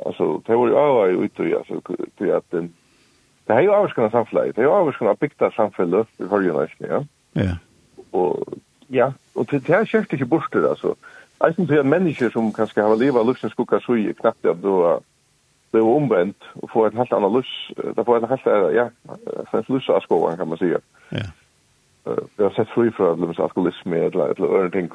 Altså, 0.05 0.41
det 0.47 0.57
var 0.57 0.67
jo 0.67 0.77
avhøy 0.77 1.23
ute, 1.25 1.47
altså, 1.57 1.79
til 2.17 2.33
at 2.35 2.43
det 2.51 3.55
er 3.55 3.63
jo 3.65 3.73
avskende 3.73 4.11
samfunnet, 4.11 4.55
det 4.55 4.61
er 4.61 4.67
jo 4.67 4.75
avskende 4.75 5.15
bygda 5.15 5.49
samfunnet 5.55 6.07
i 6.19 6.27
forrige 6.27 6.53
næsten, 6.59 6.85
ja. 6.91 6.99
Ja. 7.35 7.55
Og, 8.11 8.59
ja, 8.89 9.11
og 9.35 9.47
det 9.51 9.69
er 9.69 9.87
kjekt 9.87 10.13
ikke 10.13 10.25
borster, 10.25 10.69
altså. 10.69 10.93
Jeg 11.43 11.53
synes 11.53 11.69
det 11.69 11.77
er 11.77 11.83
mennesker 11.83 12.29
som 12.29 12.53
kanskje 12.53 12.83
har 12.83 12.95
livet 12.95 13.19
av 13.19 13.25
lukkens 13.25 13.55
skukka 13.55 13.79
sui, 13.81 14.13
knappt 14.19 14.43
det 14.43 14.51
at 14.51 14.61
du 14.61 14.69
har 14.83 14.99
var 15.79 15.95
omvendt 15.95 16.43
och 16.53 16.69
få 16.69 16.85
en 16.85 16.97
helt 16.97 17.13
annan 17.13 17.33
lus. 17.33 17.71
Det 17.95 18.07
var 18.07 18.17
en 18.17 18.29
helt, 18.29 18.45
ja, 18.45 18.89
en 19.51 19.63
lus 19.67 19.89
av 19.89 19.99
skolan 19.99 20.37
kan 20.37 20.47
man 20.47 20.57
säga. 20.57 20.79
Ja. 21.09 21.25
Jag 22.37 22.45
har 22.45 22.51
sett 22.51 22.69
fri 22.69 22.91
fra 22.91 23.15
från 23.15 23.35
alkoholism 23.37 23.93
eller 23.93 24.55
eller 24.55 24.69
ting. 24.69 24.89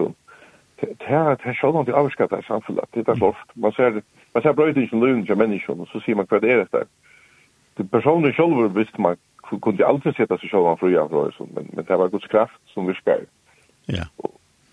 Det 0.80 1.06
er 1.06 1.37
det 1.37 1.49
är 1.49 1.73
något 1.73 1.88
avskat 1.88 2.33
i 2.33 2.42
samfunnet. 2.42 2.85
Det 2.95 3.09
er 3.09 3.14
loft. 3.14 3.50
Man 3.54 3.73
ser. 3.73 4.02
Man 4.35 4.42
ser 4.42 4.52
bröt 4.52 4.88
som 4.90 5.02
lön 5.02 5.26
til 5.26 5.37
människor 5.37 5.80
og 5.80 5.87
så 5.88 6.00
sier 6.00 6.16
man 6.16 6.26
hva 6.28 6.38
det 6.40 6.50
er 6.50 6.56
dette. 6.56 6.85
Det 7.78 7.90
personen 7.90 8.33
själv 8.33 8.75
visste 8.76 9.00
man 9.00 9.16
kunde 9.62 9.87
aldrig 9.87 10.16
sätta 10.16 10.38
sig 10.38 10.49
själv 10.49 10.76
fri 10.76 10.97
av 10.97 11.09
det, 11.11 11.47
men 11.54 11.71
men 11.73 11.85
det 11.85 11.97
var 11.97 12.09
Guds 12.09 12.26
kraft 12.26 12.61
som 12.66 12.87
virkar. 12.87 13.21
Ja. 13.87 14.04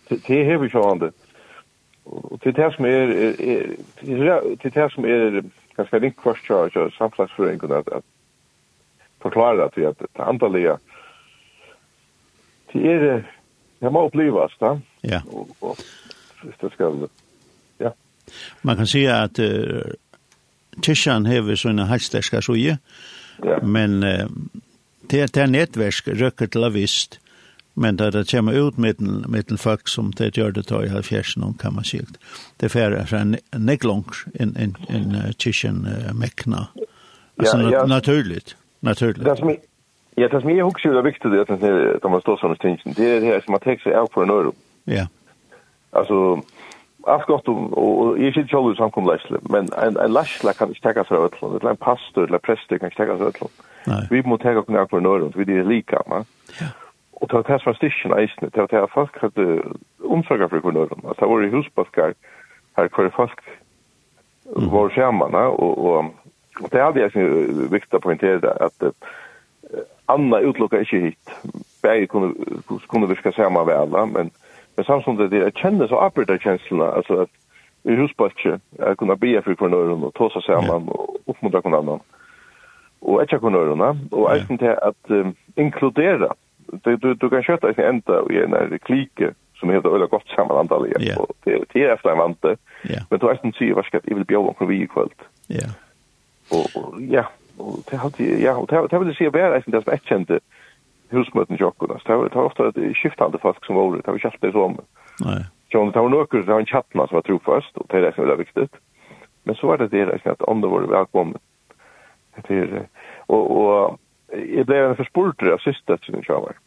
Det 0.09 0.29
är 0.29 0.43
hur 0.43 0.57
vi 0.57 0.69
sjön 0.69 0.99
det. 0.99 1.11
Och 2.03 2.39
det 2.43 2.57
här 2.57 2.71
som 2.71 2.85
är 2.85 3.07
det 4.63 4.75
här 4.75 4.89
som 4.89 5.05
är 5.05 5.43
jag 5.75 5.87
ska 5.87 5.97
inte 5.97 6.21
kvarstå 6.21 6.69
och 6.75 6.93
samflagsföringen 6.93 7.71
att, 7.71 7.87
att 7.87 8.05
förklara 9.21 9.65
att 9.65 9.77
vi 9.77 9.85
att 9.85 9.99
det 9.99 10.23
antalliga 10.23 10.77
det 12.71 12.93
är 12.93 13.23
det 13.79 13.89
må 13.89 14.07
upplevas 14.07 14.51
va? 14.59 14.81
Ja. 15.01 15.21
Och, 15.31 15.49
och 15.59 15.77
det 16.59 16.69
ska 16.73 17.07
ja. 17.77 17.93
Man 18.61 18.75
kan 18.75 18.87
säga 18.87 19.15
att 19.15 19.39
uh, 19.39 19.81
Tishan 20.81 21.25
hever 21.25 21.55
sånne 21.55 21.83
halsterska 21.83 22.41
suje 22.41 22.77
ja. 23.43 23.59
men 23.61 24.03
uh, 24.03 24.29
det 25.09 25.33
det 25.33 25.43
er 25.43 25.51
nettversk 25.51 26.07
røkker 26.07 26.47
til 26.47 26.63
avist, 26.63 27.19
Men 27.73 27.95
da 27.95 28.11
det 28.11 28.31
kommer 28.31 28.67
ut 28.67 28.77
med 28.77 29.01
en, 29.01 29.25
med 29.27 29.59
folk 29.59 29.87
som 29.87 30.11
det 30.11 30.37
gör 30.37 30.51
det 30.51 30.63
tar 30.63 30.83
i 30.83 30.89
halvfjersen, 30.89 31.53
kan 31.59 31.73
man 31.73 31.83
si. 31.83 32.01
Det 32.57 32.65
är 32.65 32.69
färre 32.69 33.17
en 33.17 33.37
neglong 33.51 34.05
en, 34.33 34.55
en, 34.55 34.75
en 34.89 35.33
kyrkjen 35.37 35.87
uh, 35.87 36.13
mekna. 36.13 36.67
Altså, 37.37 37.57
ja, 37.57 37.71
ja. 37.71 37.85
naturligt. 37.85 38.55
Naturligt. 38.79 39.23
Det 39.23 39.37
som, 39.37 39.55
ja, 40.15 40.27
det 40.27 40.41
som 40.41 40.49
jag 40.49 40.67
också 40.67 40.89
är 40.89 41.01
viktigt 41.01 41.25
är 41.25 41.39
att 41.41 42.01
de 42.01 42.11
har 42.11 42.19
stått 42.19 42.39
sådana 42.39 42.55
ting. 42.55 42.81
Det 42.85 43.17
är 43.17 43.21
det 43.21 43.27
här 43.27 43.41
som 43.41 43.51
man 43.51 43.59
tar 43.59 43.75
sig 43.75 43.95
av 43.95 44.07
för 44.13 44.23
en 44.23 44.29
öre. 44.29 44.51
Ja. 44.83 45.07
Alltså, 45.91 46.41
allt 47.03 47.25
gott 47.25 47.47
om, 47.47 47.73
och 47.73 48.19
jag 48.19 48.27
är 48.27 48.39
inte 48.39 48.55
själv 48.55 48.75
samkomläsle, 48.75 49.37
men 49.41 49.73
en, 49.73 49.97
en 49.97 50.13
läsle 50.13 50.53
kan 50.53 50.67
inte 50.67 50.81
täcka 50.81 51.03
sig 51.03 51.17
av 51.17 51.25
ett 51.25 51.43
eller 51.43 51.69
En 51.69 51.77
pastor 51.77 52.23
eller 52.27 52.37
präster 52.37 52.77
kan 52.77 52.87
inte 52.87 52.97
täcka 52.97 53.17
sig 53.17 53.25
av 53.25 53.29
ett. 53.29 54.11
Vi 54.11 54.23
må 54.23 54.37
täcka 54.37 54.63
sig 54.63 54.77
av 54.77 54.85
på 54.85 54.97
en 54.97 55.05
öre, 55.05 55.31
vi 55.35 55.57
är 55.57 55.63
lika. 55.63 56.01
Ja. 56.05 56.23
Og 57.23 57.29
det 57.29 57.35
var 57.37 57.43
det 57.47 57.61
som 57.61 57.69
var 57.69 57.75
stikken 57.77 58.13
eisene, 58.19 58.49
det 58.51 58.61
var 58.61 58.67
det 58.67 58.79
at 58.83 58.91
folk 58.93 59.17
hadde 59.21 59.61
omsorgar 60.03 60.49
for 60.51 60.59
kronøren. 60.59 61.03
Altså, 61.07 61.19
det 61.25 61.29
var 61.29 61.41
i 61.41 61.53
husbaskar 61.55 62.13
her 62.77 62.87
hvor 62.95 63.09
folk 63.15 63.39
var 64.55 64.89
skjermene, 64.89 65.37
og, 65.37 65.77
og, 65.77 66.11
og 66.59 66.71
det 66.71 66.81
hadde 66.83 66.99
jeg 66.99 67.71
viktig 67.71 67.95
å 67.95 68.03
poengtere 68.03 68.51
at 68.67 68.89
Anna 70.11 70.41
utlokka 70.43 70.81
ikkje 70.83 70.99
hit. 71.05 71.31
Begge 71.83 72.11
kunne, 72.11 72.33
kunne 72.91 73.07
virka 73.07 73.31
saman 73.31 73.67
ved 73.67 73.79
alla, 73.79 74.05
men, 74.05 74.31
men 74.75 74.85
samtidig 74.85 75.31
det 75.31 75.45
jeg 75.45 75.55
kjenner 75.61 75.87
så 75.87 76.03
arbeidar 76.03 76.43
kjenslene, 76.43 76.91
altså 76.91 77.23
at 77.23 77.31
i 77.87 77.95
husbakje, 77.95 78.59
jeg 78.79 78.97
kunne 78.99 79.17
bia 79.19 79.39
for 79.39 79.55
kronøren 79.55 80.03
og 80.03 80.11
tåsa 80.19 80.43
saman 80.43 80.91
og 80.91 81.21
oppmuntra 81.31 81.63
kronøren 81.63 82.03
og 83.03 83.19
etja 83.19 83.23
etkja 83.23 83.39
kronørene, 83.43 83.89
og 84.11 84.29
eisen 84.31 84.57
til 84.57 84.75
at 84.75 85.11
um, 85.11 85.35
inkludera 85.59 86.29
du 86.83 86.97
du 86.97 87.13
du 87.13 87.29
kan 87.29 87.43
köta 87.43 87.69
i 87.69 87.73
enda 87.77 88.21
och 88.21 88.31
en 88.31 88.51
där 88.51 88.77
klike 88.77 89.33
som 89.59 89.69
heter 89.69 89.95
eller 89.95 90.07
gott 90.07 90.27
sammanhandla 90.35 90.87
ja 90.99 91.19
og 91.19 91.35
det 91.43 91.63
det 91.73 91.83
är 91.83 91.93
efter 91.93 92.09
en 92.09 92.17
vante. 92.17 92.55
Men 93.09 93.19
du 93.19 93.27
vet 93.27 93.43
inte 93.43 93.57
se 93.57 93.73
vad 93.73 93.85
ska 93.85 93.99
det 93.99 94.13
vill 94.13 94.25
bjuda 94.25 94.53
på 94.53 94.65
vi 94.65 94.83
ikväll. 94.83 95.09
Ja. 95.47 95.67
og 96.51 97.01
ja, 97.01 97.23
og 97.57 97.83
det 97.91 97.97
har 97.97 98.09
det 98.17 98.41
ja, 98.41 98.53
og 98.55 98.69
det 98.69 98.77
har 98.77 98.87
det 98.87 98.99
vill 98.99 99.15
se 99.15 99.29
väl 99.29 99.53
att 99.53 99.65
det 99.65 99.83
som 99.83 99.93
ett 99.93 100.03
kände 100.03 100.39
husmøten 101.09 101.55
jockorna. 101.55 101.99
Det 102.05 102.33
har 102.33 102.45
ofte 102.45 102.63
et 102.63 102.97
skiftande 102.97 103.37
folk 103.39 103.65
som 103.65 103.75
var 103.75 103.95
det 103.95 104.05
har 104.05 104.13
vi 104.13 104.19
kört 104.19 104.41
det 104.41 104.51
som. 104.51 104.77
nei 105.25 105.43
Så 105.71 105.85
det 105.85 105.99
har 105.99 106.09
några 106.09 106.41
det 106.41 106.53
har 106.53 106.59
en 106.59 106.65
chattman 106.65 107.07
som 107.07 107.15
var 107.15 107.21
trofast 107.21 107.77
og 107.77 107.85
det 107.89 107.97
er 107.97 108.01
det 108.01 108.15
som 108.15 108.29
är 108.29 108.35
viktig 108.35 108.67
Men 109.43 109.55
så 109.55 109.67
var 109.67 109.77
det 109.77 109.91
det 109.91 110.25
at 110.25 110.41
andre 110.47 110.69
var 110.69 110.81
velkommen 110.81 111.37
Det 112.47 112.55
är 112.55 112.87
og 113.27 113.51
og 113.51 113.99
jeg 114.33 114.65
ble 114.65 114.79
en 114.81 114.97
forspurter 114.97 115.53
av 115.53 115.61
siste 115.63 115.97
sin 116.05 116.23
kjøver. 116.25 116.57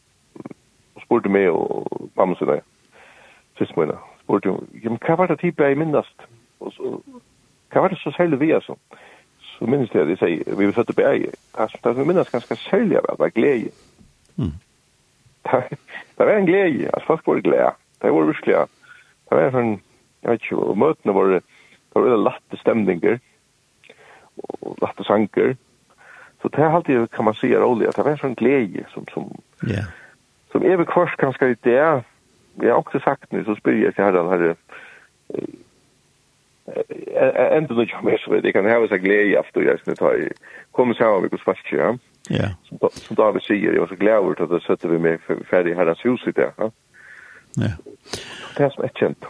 Og 0.96 1.04
spurte 1.04 1.32
meg 1.32 1.50
og 1.50 2.10
mamma 2.16 2.36
sin 2.38 2.50
der. 2.50 2.62
Siste 3.58 3.78
mine. 3.78 3.98
Spurte 4.24 4.52
hun, 4.52 4.68
ja, 4.82 4.90
men 4.90 5.00
hva 5.02 5.16
var 5.20 5.30
det 5.30 5.40
type 5.42 5.64
jeg 5.64 5.78
minnast? 5.78 6.26
Og 6.60 6.72
så, 6.76 6.96
hva 7.72 7.84
var 7.84 7.92
det 7.92 7.98
så 8.00 8.12
særlig 8.16 8.40
vi, 8.40 8.52
altså? 8.56 8.76
Så 9.56 9.66
minnes 9.66 9.92
jeg, 9.94 10.08
jeg 10.08 10.18
sier, 10.20 10.56
vi 10.56 10.68
var 10.68 10.76
født 10.76 10.92
opp 10.92 11.02
i. 11.02 11.28
Det 11.56 11.92
som 11.96 12.06
minnes 12.06 12.32
ganske 12.32 12.56
særlig 12.66 12.98
av 13.00 13.06
det 13.08 13.18
var 13.20 13.34
glede. 13.36 13.74
Mm. 14.36 14.56
Det, 16.16 16.24
var 16.24 16.32
en 16.34 16.48
glede, 16.48 16.90
altså 16.92 17.06
folk 17.06 17.26
var 17.26 17.40
glede. 17.40 17.70
Det 18.02 18.12
var 18.12 18.26
virkelig, 18.30 18.56
det 19.30 19.38
var 19.38 19.60
en, 19.60 19.70
jeg 20.22 20.30
vet 20.30 20.42
ikke, 20.42 20.56
og 20.56 20.78
møtene 20.78 21.14
var, 21.14 21.30
det 21.38 21.94
var 21.94 22.06
veldig 22.06 22.24
latte 22.24 22.60
stemninger, 22.60 23.18
og 24.36 24.76
latte 24.82 25.06
sanger, 25.06 25.54
Så 26.46 26.50
det 26.56 26.62
här 26.62 26.70
alltid 26.70 27.10
kan 27.10 27.24
man 27.24 27.34
säga 27.34 27.60
roligt 27.60 27.88
att 27.88 27.96
det 27.96 28.02
var 28.02 28.10
en 28.10 28.18
sån 28.18 28.34
glädje 28.34 28.84
som 28.94 29.04
som 29.14 29.40
yeah. 29.68 29.84
som 30.52 30.64
är 30.64 30.76
väl 30.76 30.86
kvar 30.86 31.14
ganska 31.18 31.48
i 31.48 31.56
det. 31.60 32.02
Jag 32.54 32.72
har 32.72 32.78
också 32.78 33.00
sagt 33.00 33.32
nu 33.32 33.44
så 33.44 33.56
spyr 33.56 33.84
jag 33.84 33.94
till 33.94 34.04
herran 34.04 34.28
här 34.28 34.56
ändå 37.56 37.74
nu 37.74 37.86
jag 37.88 38.04
mer 38.04 38.18
så 38.18 38.30
vet 38.30 38.44
jag 38.44 38.52
kan 38.52 38.64
ha 38.64 38.88
så 38.88 38.96
glädje 38.96 39.40
efter 39.40 39.60
jag 39.60 39.80
snart 39.80 39.98
har 39.98 40.32
kommer 40.70 40.94
så 40.94 41.04
här 41.04 41.20
vilket 41.20 41.40
fast 41.40 41.72
ja. 41.72 41.98
Ja. 42.28 42.48
Så 42.92 43.14
då 43.14 43.32
vi 43.32 43.40
säger 43.40 43.72
jag 43.72 43.80
var 43.80 43.88
så 43.88 43.94
glad 43.94 44.24
över 44.24 44.42
att 44.42 44.50
det 44.50 44.60
sätter 44.60 44.88
vi 44.88 44.98
med 44.98 45.18
färdig 45.50 45.74
herrans 45.74 46.04
hus 46.04 46.20
i 46.26 46.30
det. 46.30 46.52
Ja. 46.56 46.70
Ja. 47.54 47.70
Det 48.56 48.62
är 48.62 48.70
som 48.70 48.84
ett 48.84 48.96
känt. 48.96 49.24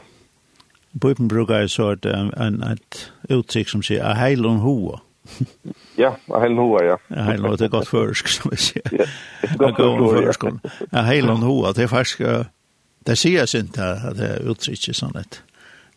Bibeln 0.91 1.29
brukar 1.29 1.55
jeg 1.55 1.71
så 1.71 1.91
att 1.91 2.05
en, 2.05 2.33
en, 2.33 2.63
ett 2.63 3.13
uttryck 3.29 3.69
som 3.69 3.83
säger 3.83 4.05
att 4.05 4.17
heilon 4.17 4.57
hoa. 4.57 5.01
Ja, 6.03 6.11
a 6.29 6.41
heilen 6.43 6.59
hoa, 6.61 6.83
ja. 6.85 6.97
A 7.11 7.23
heilen 7.31 7.47
hoa, 7.49 7.57
det 7.57 7.71
er 7.71 7.73
godt 7.73 7.89
førsk, 7.89 8.29
som 8.29 8.51
vi 8.53 8.59
sier. 8.61 8.91
Ja, 8.93 9.07
det 9.43 9.69
er 9.69 9.77
godt 9.79 10.17
førsk. 10.17 10.45
A 10.93 11.05
heilen 11.09 11.45
hoa, 11.47 11.73
det 11.73 11.87
er 11.87 11.93
faktisk, 11.93 12.21
det 13.07 13.19
sier 13.19 13.45
jeg 13.45 13.49
sint 13.49 13.79
at 13.81 14.19
det 14.19 14.29
er 14.35 14.51
utsikker 14.51 14.97
sånn 14.97 15.17
et. 15.17 15.41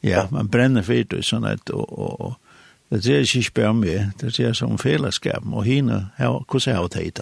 Ja, 0.03 0.27
man 0.31 0.47
brenner 0.47 0.85
fyrt 0.87 1.13
og 1.17 1.25
sånn 1.27 1.47
et, 1.49 1.73
og, 1.75 1.91
og, 1.91 2.37
og 2.89 3.03
det 3.03 3.17
er 3.17 3.27
ikke 3.27 3.43
spør 3.49 3.75
meg, 3.75 4.15
det 4.21 4.31
er 4.39 4.55
som 4.55 4.79
fellesskap, 4.79 5.43
og 5.51 5.67
henne, 5.67 6.05
hvordan 6.17 6.79
er 6.79 6.87
det 6.87 7.03
hit 7.03 7.21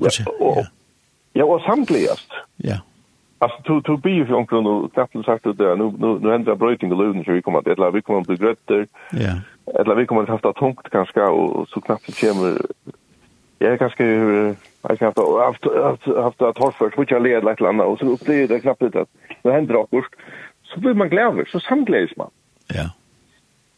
Ja, 0.00 0.08
och 0.40 0.64
ja, 1.32 1.44
og 1.44 1.60
samtligast. 1.60 2.30
Ja. 2.56 2.78
Alltså 3.38 3.62
to 3.62 3.80
to 3.80 3.96
be 3.96 4.10
if 4.10 4.28
you 4.28 4.38
och 4.38 4.52
no 4.52 4.90
sagt 5.24 5.44
det 5.44 5.76
nu 5.76 5.92
nu 5.98 6.18
nu 6.20 6.30
händer 6.30 6.54
bröting 6.54 6.92
i 6.92 6.94
luven 6.94 7.24
så 7.24 7.32
vi 7.32 7.42
kommer 7.42 7.58
att 7.58 7.64
det 7.64 7.78
la 7.78 7.90
vi 7.90 8.02
kommer 8.02 8.20
att 8.20 8.26
bli 8.26 8.36
grötter. 8.36 8.86
Ja 9.12 9.34
eller 9.74 9.94
vi 9.94 10.06
kommer 10.06 10.26
haft 10.26 10.42
det 10.42 10.52
tungt 10.52 10.90
kanske 10.90 11.22
och 11.22 11.68
så 11.68 11.80
knappt 11.80 12.06
det 12.06 12.20
kommer 12.20 12.58
jag 13.58 13.78
kanske 13.78 14.04
jag 14.82 14.98
kan 14.98 15.06
haft 15.06 15.64
haft 15.64 16.06
haft 16.06 16.42
att 16.42 16.58
hålla 16.58 16.72
för 16.72 16.90
switcha 16.90 17.18
led 17.18 17.44
lite 17.44 17.62
landa 17.62 17.84
och 17.84 17.98
så 17.98 18.06
upplever 18.06 18.48
det 18.48 18.60
knappt 18.60 18.80
det 18.80 19.04
det 19.42 19.52
händer 19.52 19.76
också 19.76 20.02
så 20.62 20.80
blir 20.80 20.94
man 20.94 21.08
glad 21.08 21.46
så 21.48 21.60
samgläds 21.60 22.16
man. 22.16 22.30
Ja. 22.66 22.90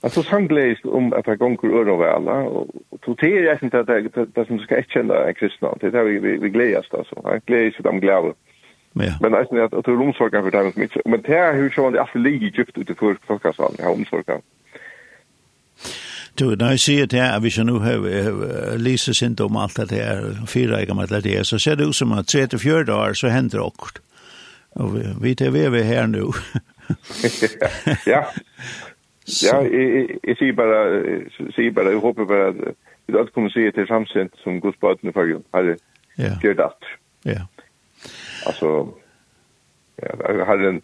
Alltså 0.02 0.22
samgläst 0.22 0.84
om 0.84 1.12
att 1.12 1.26
jag 1.26 1.38
gånger 1.38 1.64
öron 1.64 1.98
väl 1.98 2.28
och 2.28 3.00
toterar 3.00 3.42
jag 3.42 3.62
inte 3.62 3.80
att 3.80 3.86
det 3.86 4.26
det 4.34 4.46
som 4.46 4.58
ska 4.58 4.78
erkänna 4.78 5.14
en 5.14 5.34
kristna. 5.34 5.74
Det 5.80 5.90
där 5.90 6.04
vi 6.04 6.18
vi, 6.18 6.36
vi 6.36 6.48
glädjas 6.48 6.86
alltså 6.90 7.20
jag 7.24 7.44
glädjas 7.44 7.74
att 7.78 7.84
de 7.84 8.00
glädjer 8.00 8.34
Ja. 8.92 9.12
Men 9.20 9.34
alltså 9.34 9.56
att 9.56 9.74
att 9.74 9.88
rumsorgan 9.88 10.42
för 10.42 10.50
dem 10.50 10.72
som 10.72 10.82
inte 10.82 11.02
men 11.04 11.22
det 11.22 11.32
här 11.32 11.54
hur 11.54 11.70
så 11.70 11.90
det 11.90 12.00
alltid 12.00 12.22
ligger 12.22 12.46
djupt 12.46 12.78
ute 12.78 12.94
för 12.94 13.16
folkasalen 13.26 13.76
här 13.78 13.92
omsorgan 13.92 14.40
du, 16.40 16.54
når 16.56 16.74
jeg 16.74 16.80
sier 16.80 17.06
det 17.06 17.20
her, 17.20 17.34
at 17.36 17.42
hvis 17.44 17.58
jeg 17.58 17.66
nå 17.68 17.78
har 17.84 18.76
lyset 18.80 19.16
sint 19.16 19.40
om 19.40 19.56
alt 19.56 19.76
det 19.76 19.98
her, 19.98 20.30
fire 20.46 20.80
ikke 20.80 20.92
om 20.96 21.02
det 21.06 21.26
her, 21.26 21.42
så 21.42 21.58
ser 21.58 21.74
det 21.78 21.86
ut 21.86 21.96
som 21.96 22.12
at 22.12 22.34
3-4 22.34 22.92
år 22.92 23.12
så 23.12 23.28
hender 23.28 23.58
det 23.58 23.66
akkurat. 23.66 24.00
Og 24.80 24.94
vi, 24.94 25.02
vi 25.20 25.34
tar 25.34 25.50
ved 25.50 25.70
vi 25.70 25.82
her 25.82 26.06
nå. 26.06 26.32
ja. 28.12 28.22
Ja, 29.42 29.56
jeg, 29.62 30.08
jeg, 30.26 30.36
sier 30.38 30.54
bare, 30.58 30.78
jeg 31.06 31.52
sier 31.54 31.72
bare, 31.74 31.92
jeg 31.94 32.02
håper 32.02 32.24
bare 32.26 32.48
at 32.48 32.62
vi 33.06 33.18
alt 33.18 33.32
kommer 33.34 33.50
se 33.50 33.70
til 33.70 33.86
samsent 33.86 34.34
som 34.42 34.60
godsbaden 34.60 35.10
i 35.10 35.12
fargen, 35.12 35.44
Har 35.54 35.76
ja. 36.18 36.34
gjør 36.42 36.54
det 36.54 36.64
alt. 36.64 36.88
Ja. 37.24 37.42
Altså, 38.46 38.88
ja, 40.02 40.44
herren, 40.44 40.82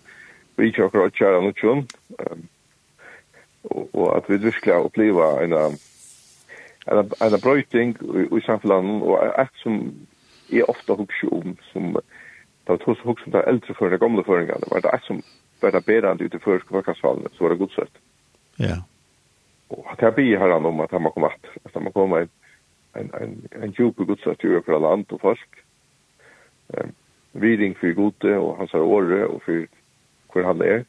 vi 0.56 0.70
kjøkker 0.70 1.06
og 1.06 1.12
kjører 1.12 1.42
noe 1.42 1.56
kjønn, 1.58 1.86
og 3.70 3.88
och 3.94 4.16
att 4.16 4.30
vi 4.30 4.38
har 4.72 4.84
oppleva 4.84 5.42
en 5.44 5.52
en 5.52 5.78
en 7.20 7.40
brøyting 7.40 7.96
i, 8.00 8.36
i 8.36 8.40
samfunnet 8.46 9.02
og 9.02 9.40
et 9.42 9.54
som 9.62 9.94
är 10.52 10.70
ofte 10.70 10.92
hugger 10.92 11.32
om 11.32 11.56
som 11.72 11.96
då 12.66 12.76
tror 12.76 12.96
jag 12.96 13.04
hugger 13.04 13.30
där 13.32 13.48
äldre 13.48 13.74
för 13.74 13.90
de 13.90 13.96
gamla 13.98 14.22
föringarna 14.22 14.66
var 14.70 14.80
det 14.80 14.94
et 14.94 15.02
som 15.02 15.22
var 15.60 15.70
det 15.70 15.86
bättre 15.86 16.24
ute 16.24 16.38
för 16.38 16.58
skolan 16.94 17.28
så 17.32 17.44
var 17.44 17.50
det 17.50 17.56
gott 17.58 17.90
Ja. 18.58 18.82
og 19.70 19.86
at 19.92 20.02
jeg 20.02 20.14
ber 20.14 20.38
her 20.38 20.52
om 20.52 20.80
att 20.80 20.90
han 20.90 21.10
komme 21.10 21.26
at 21.26 21.60
at 21.64 21.70
han 21.74 21.84
må 21.84 21.90
komme 21.90 22.20
en 22.20 22.30
en 22.94 23.10
en 23.22 23.48
en 23.62 23.70
djup 23.70 23.96
gudstjänst 23.96 24.44
i 24.44 24.46
över 24.46 24.80
land 24.80 25.12
og 25.12 25.20
folk. 25.20 25.48
um, 26.68 26.94
viding 27.32 27.76
for 27.76 27.94
gode 27.94 28.38
og 28.38 28.56
hans 28.56 28.74
åre 28.74 29.26
og 29.26 29.42
for 29.44 29.66
hvor 30.32 30.42
han 30.46 30.60
er 30.60 30.84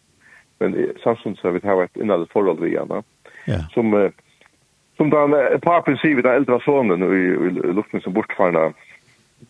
men 0.59 0.75
samtidig 1.03 1.37
så 1.37 1.51
vi 1.51 1.59
har 1.63 1.83
et 1.83 1.97
innan 2.01 2.27
forhold 2.33 2.59
vi 2.59 2.73
gjerne. 2.75 3.03
Ja. 3.45 3.59
Som 3.73 4.11
som 4.97 5.09
då 5.09 5.35
ett 5.37 5.61
par 5.61 5.81
principer 5.81 6.21
den 6.21 6.35
eldre 6.35 6.59
sonen 6.59 7.03
i, 7.03 7.23
i 7.47 7.73
luften 7.73 8.01
som 8.01 8.13
bortfarna 8.13 8.73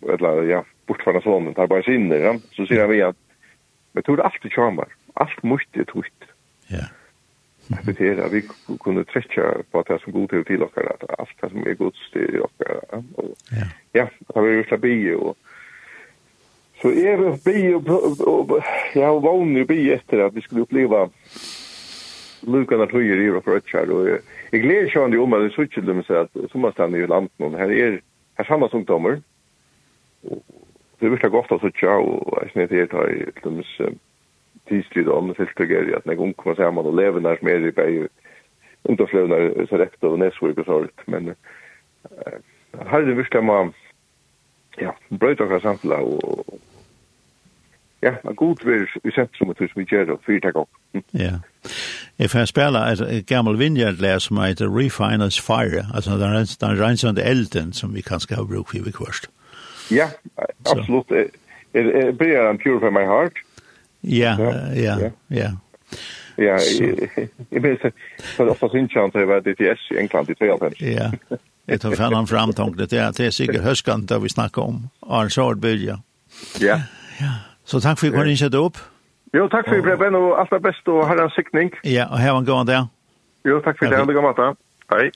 eller 0.09 0.43
ja, 0.43 0.63
bortfarna 0.87 1.21
sonen 1.21 1.53
tar 1.53 1.67
bare 1.67 1.83
sin. 1.83 2.11
Ja? 2.11 2.35
Så 2.51 2.65
sier 2.65 2.81
han 2.81 2.91
vi 2.91 3.01
at, 3.01 3.15
men 3.93 4.03
tror 4.03 4.21
allt 4.21 4.43
det 4.43 4.51
charmar. 4.51 4.87
alt 5.13 5.43
måste 5.43 5.79
er 5.79 5.97
ut. 5.97 6.29
Ja. 6.67 6.85
Det 7.85 8.01
är 8.01 8.17
att 8.25 8.31
vi 8.31 8.43
kunde 8.79 9.03
träcka 9.03 9.41
på 9.71 9.79
att 9.79 9.87
det 9.87 9.99
som 9.99 10.13
god 10.13 10.29
till 10.29 10.45
till 10.45 10.63
och 10.63 10.77
att 10.77 11.19
allt 11.19 11.51
som 11.51 11.67
är 11.67 11.73
gods 11.73 12.11
till 12.11 12.39
och 12.39 12.51
ja. 12.57 13.03
Ja, 13.91 14.09
det 14.19 14.35
har 14.35 14.41
vi 14.41 14.55
ju 14.55 14.63
slabi 14.63 15.13
och 15.13 15.37
Så 16.81 16.91
jeg 16.93 17.17
vil 17.17 17.37
be 17.45 17.53
og 17.75 18.51
jeg 18.95 19.05
har 19.05 19.21
vannet 19.23 19.65
å 19.65 19.69
be 19.69 19.79
etter 19.95 20.25
at 20.27 20.35
vi 20.35 20.43
skulle 20.45 20.67
oppleva 20.67 21.07
lukan 22.47 22.83
av 22.83 22.91
tøyer 22.91 23.23
i 23.23 23.29
og 23.31 23.41
for 23.41 23.57
Rødkjær, 23.57 23.89
og 23.91 24.09
jeg 24.53 24.61
gleder 24.61 24.91
seg 24.93 25.15
om 25.17 25.33
at 25.33 25.41
det 25.41 25.49
er 25.49 25.55
suttet 25.55 25.87
dem 25.87 26.03
seg 26.05 26.27
at 26.27 26.51
sommerstanden 26.51 27.01
i 27.01 27.09
landet, 27.09 27.57
her 27.57 27.73
er 27.73 27.97
her 28.37 28.45
samme 28.45 28.69
ungdommer, 28.73 29.17
og 30.29 30.43
det 30.99 31.07
er 31.07 31.15
virkelig 31.15 31.33
godt 31.33 31.55
å 31.55 31.59
suttet, 31.63 31.89
og 31.89 32.37
jeg 32.43 32.53
snitt 32.53 32.75
her 32.77 32.91
tar 32.91 33.09
deres 33.41 33.73
tidstid 34.69 35.09
om 35.09 35.25
andre 35.25 35.37
tiltøkker, 35.39 35.91
at 35.97 36.05
når 36.05 36.21
ung 36.27 36.35
kommer 36.37 36.59
sammen 36.59 36.85
og 36.85 36.95
lever 36.99 37.23
nær 37.23 37.39
som 37.39 37.49
er 37.49 37.65
i 37.65 37.73
bæg, 37.73 37.99
ungdomslevner, 38.87 39.49
så 39.69 39.81
rekt 39.81 40.05
og 40.05 40.19
nedsvurk 40.21 40.61
og 40.61 40.69
sånt, 40.69 41.05
men 41.09 41.33
her 42.05 42.99
er 43.01 43.09
det 43.09 43.17
virkelig 43.17 43.43
man 43.43 43.73
ja, 44.81 44.93
brøyt 45.19 45.41
okkar 45.41 45.61
samtla 45.63 46.01
og 46.01 46.59
ja, 48.01 48.13
man 48.23 48.35
god 48.35 48.61
vir 48.65 48.85
i 49.03 49.11
sentrum 49.15 49.49
og 49.49 49.61
vi 49.75 49.85
gjør 49.89 50.11
og 50.13 50.19
fyrir 50.25 50.43
takk 50.45 50.59
opp. 50.61 50.69
Ja. 51.17 51.39
Jeg 52.19 52.29
får 52.29 52.45
spela 52.49 52.83
et 52.93 53.25
gammel 53.29 53.57
vinjardlær 53.59 54.21
som 54.21 54.37
heter 54.37 54.69
Refiners 54.69 55.39
Fire, 55.41 55.87
altså 55.93 56.17
den, 56.21 56.45
den 56.61 56.79
rensende 56.81 57.23
elden 57.23 57.73
som 57.73 57.95
vi 57.95 58.01
kanskje 58.01 58.35
har 58.35 58.45
brukt 58.45 58.69
for 58.69 58.77
i 58.87 58.93
kvørst. 58.93 59.29
Ja, 59.91 60.09
absolutt. 60.65 61.11
Er 61.73 62.11
blir 62.11 62.49
en 62.49 62.57
pure 62.57 62.79
for 62.79 62.89
my 62.89 63.05
heart. 63.05 63.37
Ja, 64.03 64.35
ja, 64.75 65.11
ja. 65.29 65.51
Ja, 66.37 66.57
jeg 67.51 67.61
blir 67.61 67.77
så 67.81 68.45
ofte 68.45 68.69
synkjant 68.71 69.13
til 69.13 69.21
det 69.21 69.27
var 69.27 69.39
DTS 69.39 69.91
i 69.91 69.97
England 70.01 70.29
i 70.29 70.33
2005. 70.33 70.73
Ja, 70.81 71.09
Jeg 71.67 71.82
tar 71.82 71.95
fram 71.95 72.27
fram 72.27 72.53
tanken 72.53 72.77
det 72.77 72.93
är 72.93 73.12
det 73.12 73.25
er 73.25 73.30
sikkert 73.30 73.62
höskan 73.62 74.06
det 74.06 74.23
vi 74.23 74.30
snakker 74.30 74.62
om 74.62 74.89
Arnsard 75.01 75.58
börja. 75.58 75.99
Ja. 76.60 76.82
Ja. 77.19 77.32
Så 77.65 77.80
takk 77.80 77.99
for 77.99 78.08
at 78.08 78.13
du 78.13 78.17
kunne 78.17 78.38
sköt 78.38 78.56
opp. 78.56 78.77
Jo, 79.34 79.47
takk 79.47 79.67
for 79.67 79.75
det, 79.75 79.82
tack 79.82 79.86
för 79.86 79.95
Preben 79.97 80.15
och 80.15 80.39
allt 80.39 80.49
det 80.49 80.60
bästa 80.60 80.91
och 80.91 81.12
en 81.12 81.30
sikning. 81.30 81.71
Ja, 81.84 82.06
og 82.12 82.19
her 82.19 82.32
var 82.32 82.39
en 82.39 82.45
gång 82.45 82.65
där. 82.65 82.88
Jo, 83.43 83.60
takk 83.60 83.77
for 83.80 83.86
det. 83.86 83.95
Ha 83.95 84.01
en 84.01 84.36
god 84.36 84.56
Hei. 84.89 85.12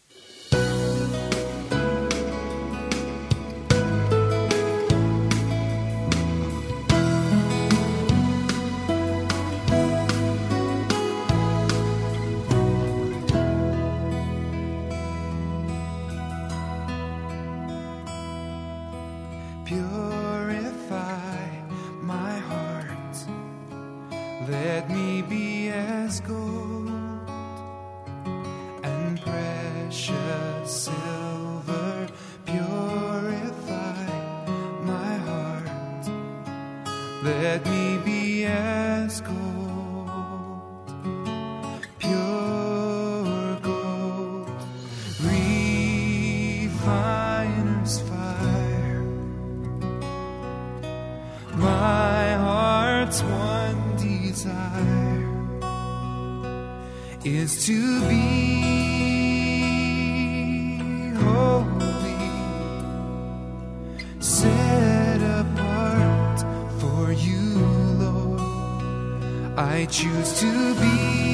choose 69.92 70.40
to 70.40 70.74
be. 70.76 71.31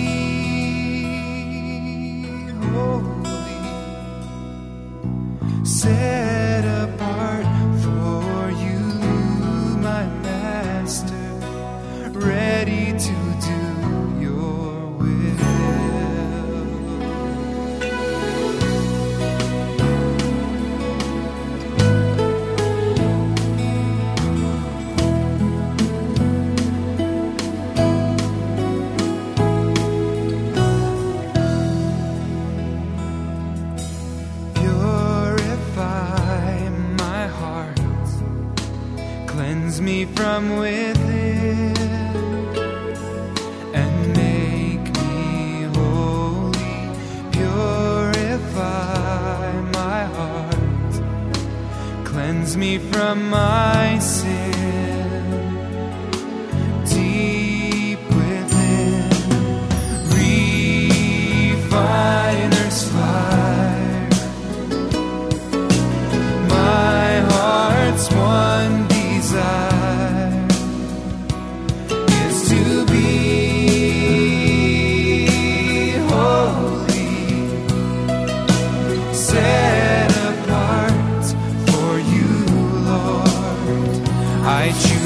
me 39.87 40.03
from 40.03 40.57
within 40.57 41.77
and 43.73 43.93
make 44.17 44.85
me 44.99 45.63
holy 45.77 46.77
purify 47.31 48.81
my 49.79 50.03
heart. 50.17 50.93
Cleanse 52.03 52.57
me 52.57 52.77
from 52.77 53.29
my 53.29 53.97
sin. 53.99 54.46
guide 84.57 84.75
you 84.89 84.96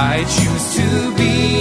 I 0.00 0.22
choose 0.22 0.76
to 0.76 1.16
be 1.16 1.57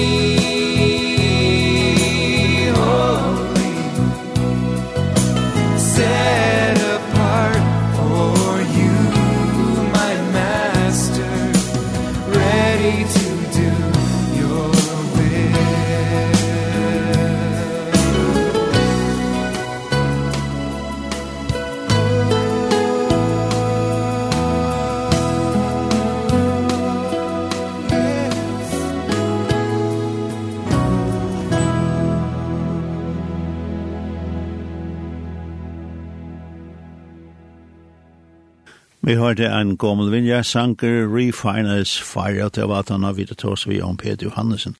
Vi 39.08 39.13
hørte 39.15 39.48
en 39.48 39.78
gammel 39.80 40.10
vinja, 40.12 40.41
sanker 40.43 41.06
Refiners 41.08 41.93
Fire, 42.04 42.50
til 42.52 42.67
hva 42.67 42.82
han 42.89 43.06
har 43.08 43.13
vidt 43.15 43.46
oss 43.48 43.63
vi 43.63 43.78
om 43.80 43.96
Peter 43.96 44.26
Johannesen. 44.26 44.76